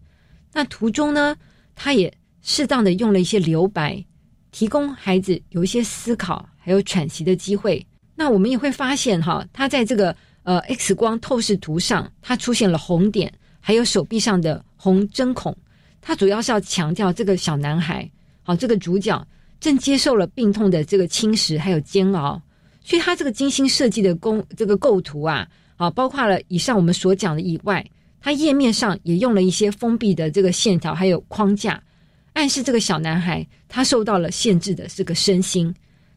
[0.53, 1.37] 那图中呢，
[1.77, 4.05] 他也适当的用了一些留白，
[4.51, 7.87] 提供孩子有一些思考还有喘息的机会。
[8.17, 15.57] 那我们也会发现哈，他在这个呃 X 光透视图上，它出现了红点，还有手臂上的红针孔。
[16.01, 18.11] 他主要是要强调这个小男孩，
[18.43, 19.25] 好，这个主角
[19.61, 22.41] 正接受了病痛的这个侵蚀还有煎熬，
[22.83, 25.47] 所以他这个精心设计的工这个构图啊，
[25.77, 27.85] 啊，包括了以上我们所讲的以外，
[28.21, 31.81] 他页面上也用了一些封闭的这个线条还有框架，
[32.33, 35.73] 暗示这个小男孩他受到了限制的这个身心。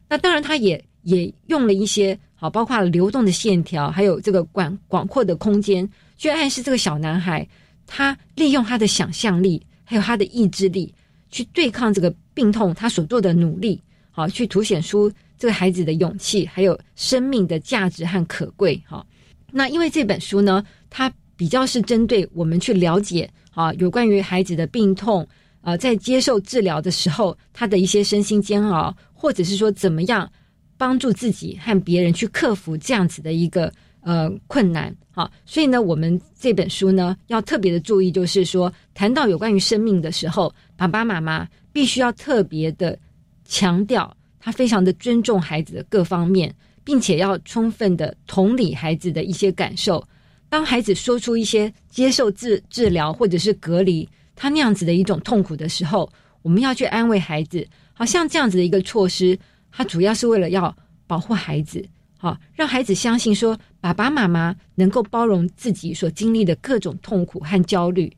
[0.08, 7.46] 那当然，他也也用了一些好，包括流动的线条，还有这个广广阔的空间，去暗示这个小男孩
[7.86, 9.62] 他利用他的想象力。
[9.86, 10.90] 还有他的意志力
[11.34, 13.82] 去对抗这个病痛，他所做的努力，
[14.12, 18.80] 好去凸显出这个孩子的勇气，还有生命的价值和可贵。
[18.86, 19.04] 哈，
[19.50, 25.26] 那因为这本书呢，它比较是针对我们去了解啊，有关于孩子的病痛
[25.60, 30.30] 啊，在接受治疗的时候，他的一些身心煎熬，或者是说怎么样
[30.76, 33.72] 帮助自己和别人去克服这样子的一个。
[34.04, 42.98] 呃，困难好，所以呢，我们这本书呢，要特别的注意，就是说，谈到有关于生命的时候，爸爸妈妈必须要特别的
[43.46, 50.06] 强调，他非常的尊重孩子的各方面，并且要充分的同理孩子的一些感受。
[50.50, 57.66] 当孩子说出一些接受治治疗或者是隔离他那样子的一种痛苦的时候，我们要去安慰孩子。
[57.94, 59.38] 好像这样子的一个措施，
[59.72, 60.76] 它主要是为了要
[61.06, 61.82] 保护孩子。
[62.24, 68.10] 好，让孩子相信说，爸爸妈妈能够包容自己所经历的各种痛苦和焦虑。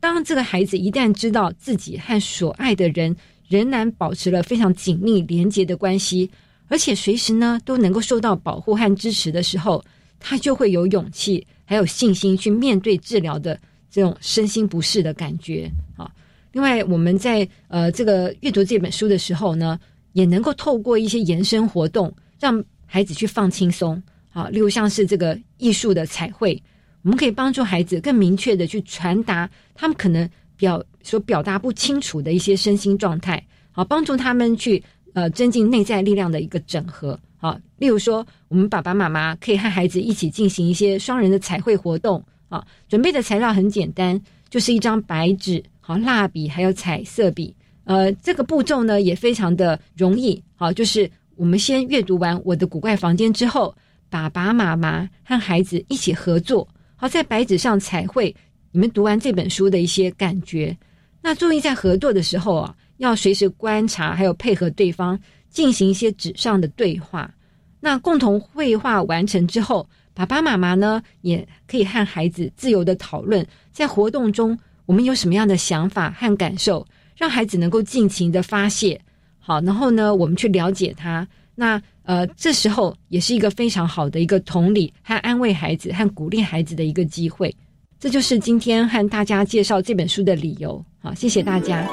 [0.00, 3.14] 当这个孩子一旦知道自己和所爱的人
[3.46, 6.30] 仍然保持了非常紧密连结的关系，
[6.68, 9.84] 而且随时呢都能够受到保护和支持的时候，
[10.18, 15.70] 他就会有勇气还有信心去面对治疗的这种身心不适的感觉。
[15.98, 16.10] 啊，
[16.52, 19.78] 另外我们在呃这个阅读这本书的时候呢，
[20.14, 22.64] 也能够透过一些延伸活动让。
[22.92, 26.62] 孩子去放轻松，好，例如像是这个艺术的彩绘，
[27.00, 30.28] 我们可以帮助孩子更明确的去传达他们可能
[30.58, 34.84] 表所表达不清楚的一些身心状态，好，帮助他们去
[35.14, 44.20] 呃增进内在力量的一个整合，好，例如说，我们爸爸妈妈可以和孩子一起进行一些双人的彩绘活动，啊，准备的材料很简单，
[44.50, 51.10] 就是一张白纸，好，蜡笔还有彩色笔，呃，这个步骤呢也非常的容易，好，就是。
[51.36, 53.74] 我们先阅读完我的古怪房间之后，
[54.10, 58.34] 爸爸妈妈和孩子一起合作，好在白纸上彩绘
[58.70, 60.76] 你们读完这本书的一些感觉。
[61.22, 65.18] 那注意在合作的时候啊，要随时观察，还有配合对方
[65.48, 67.32] 进行一些纸上的对话。
[67.80, 79.00] 那共同绘画完成之后，爸爸妈妈呢也可以和孩子自由的讨论，在活动中我们有什么样的想法和感受，让孩子能够尽情的发泄。
[79.44, 81.26] 好，然后呢，我们去了解他。
[81.54, 87.54] 那呃，这时候也是一个非常好的一个同理和安慰孩子和鼓励孩子的一个机会。
[88.00, 90.82] 这就是今天和大家介绍这本书的理由。
[91.00, 91.86] 好，谢谢大家。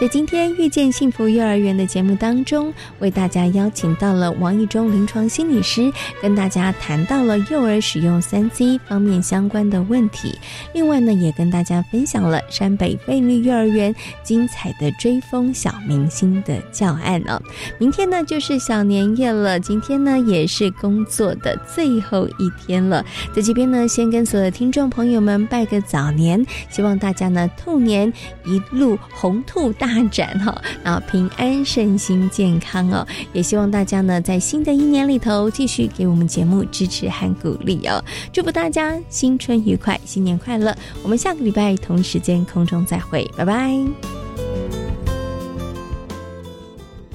[0.00, 5.92] 在今天遇见幸福幼儿园的节目当中，为大家邀请到了王义忠临床心理师，
[6.22, 10.38] 跟大家谈到了幼儿使用三 C 方面相关的问题。
[10.72, 17.38] 另外呢，也跟大家分享了山北费力幼儿园精彩的追风小明星的教案哦。
[17.78, 28.10] 明天呢就是小年夜了，今天呢也是工作的最后一天了，在这边呢先跟所有的听众朋友们拜个早年，希望大家呢兔年
[28.46, 29.89] 一路红兔大。
[29.90, 40.74] 发展哈，然后平安身心健康哦，也希望大家呢在新的一年里头继续给我们节目支持和鼓励哦，祝福大家新春愉快，新年快乐！
[41.02, 43.74] 我们下个礼拜同时间空中再会，拜拜。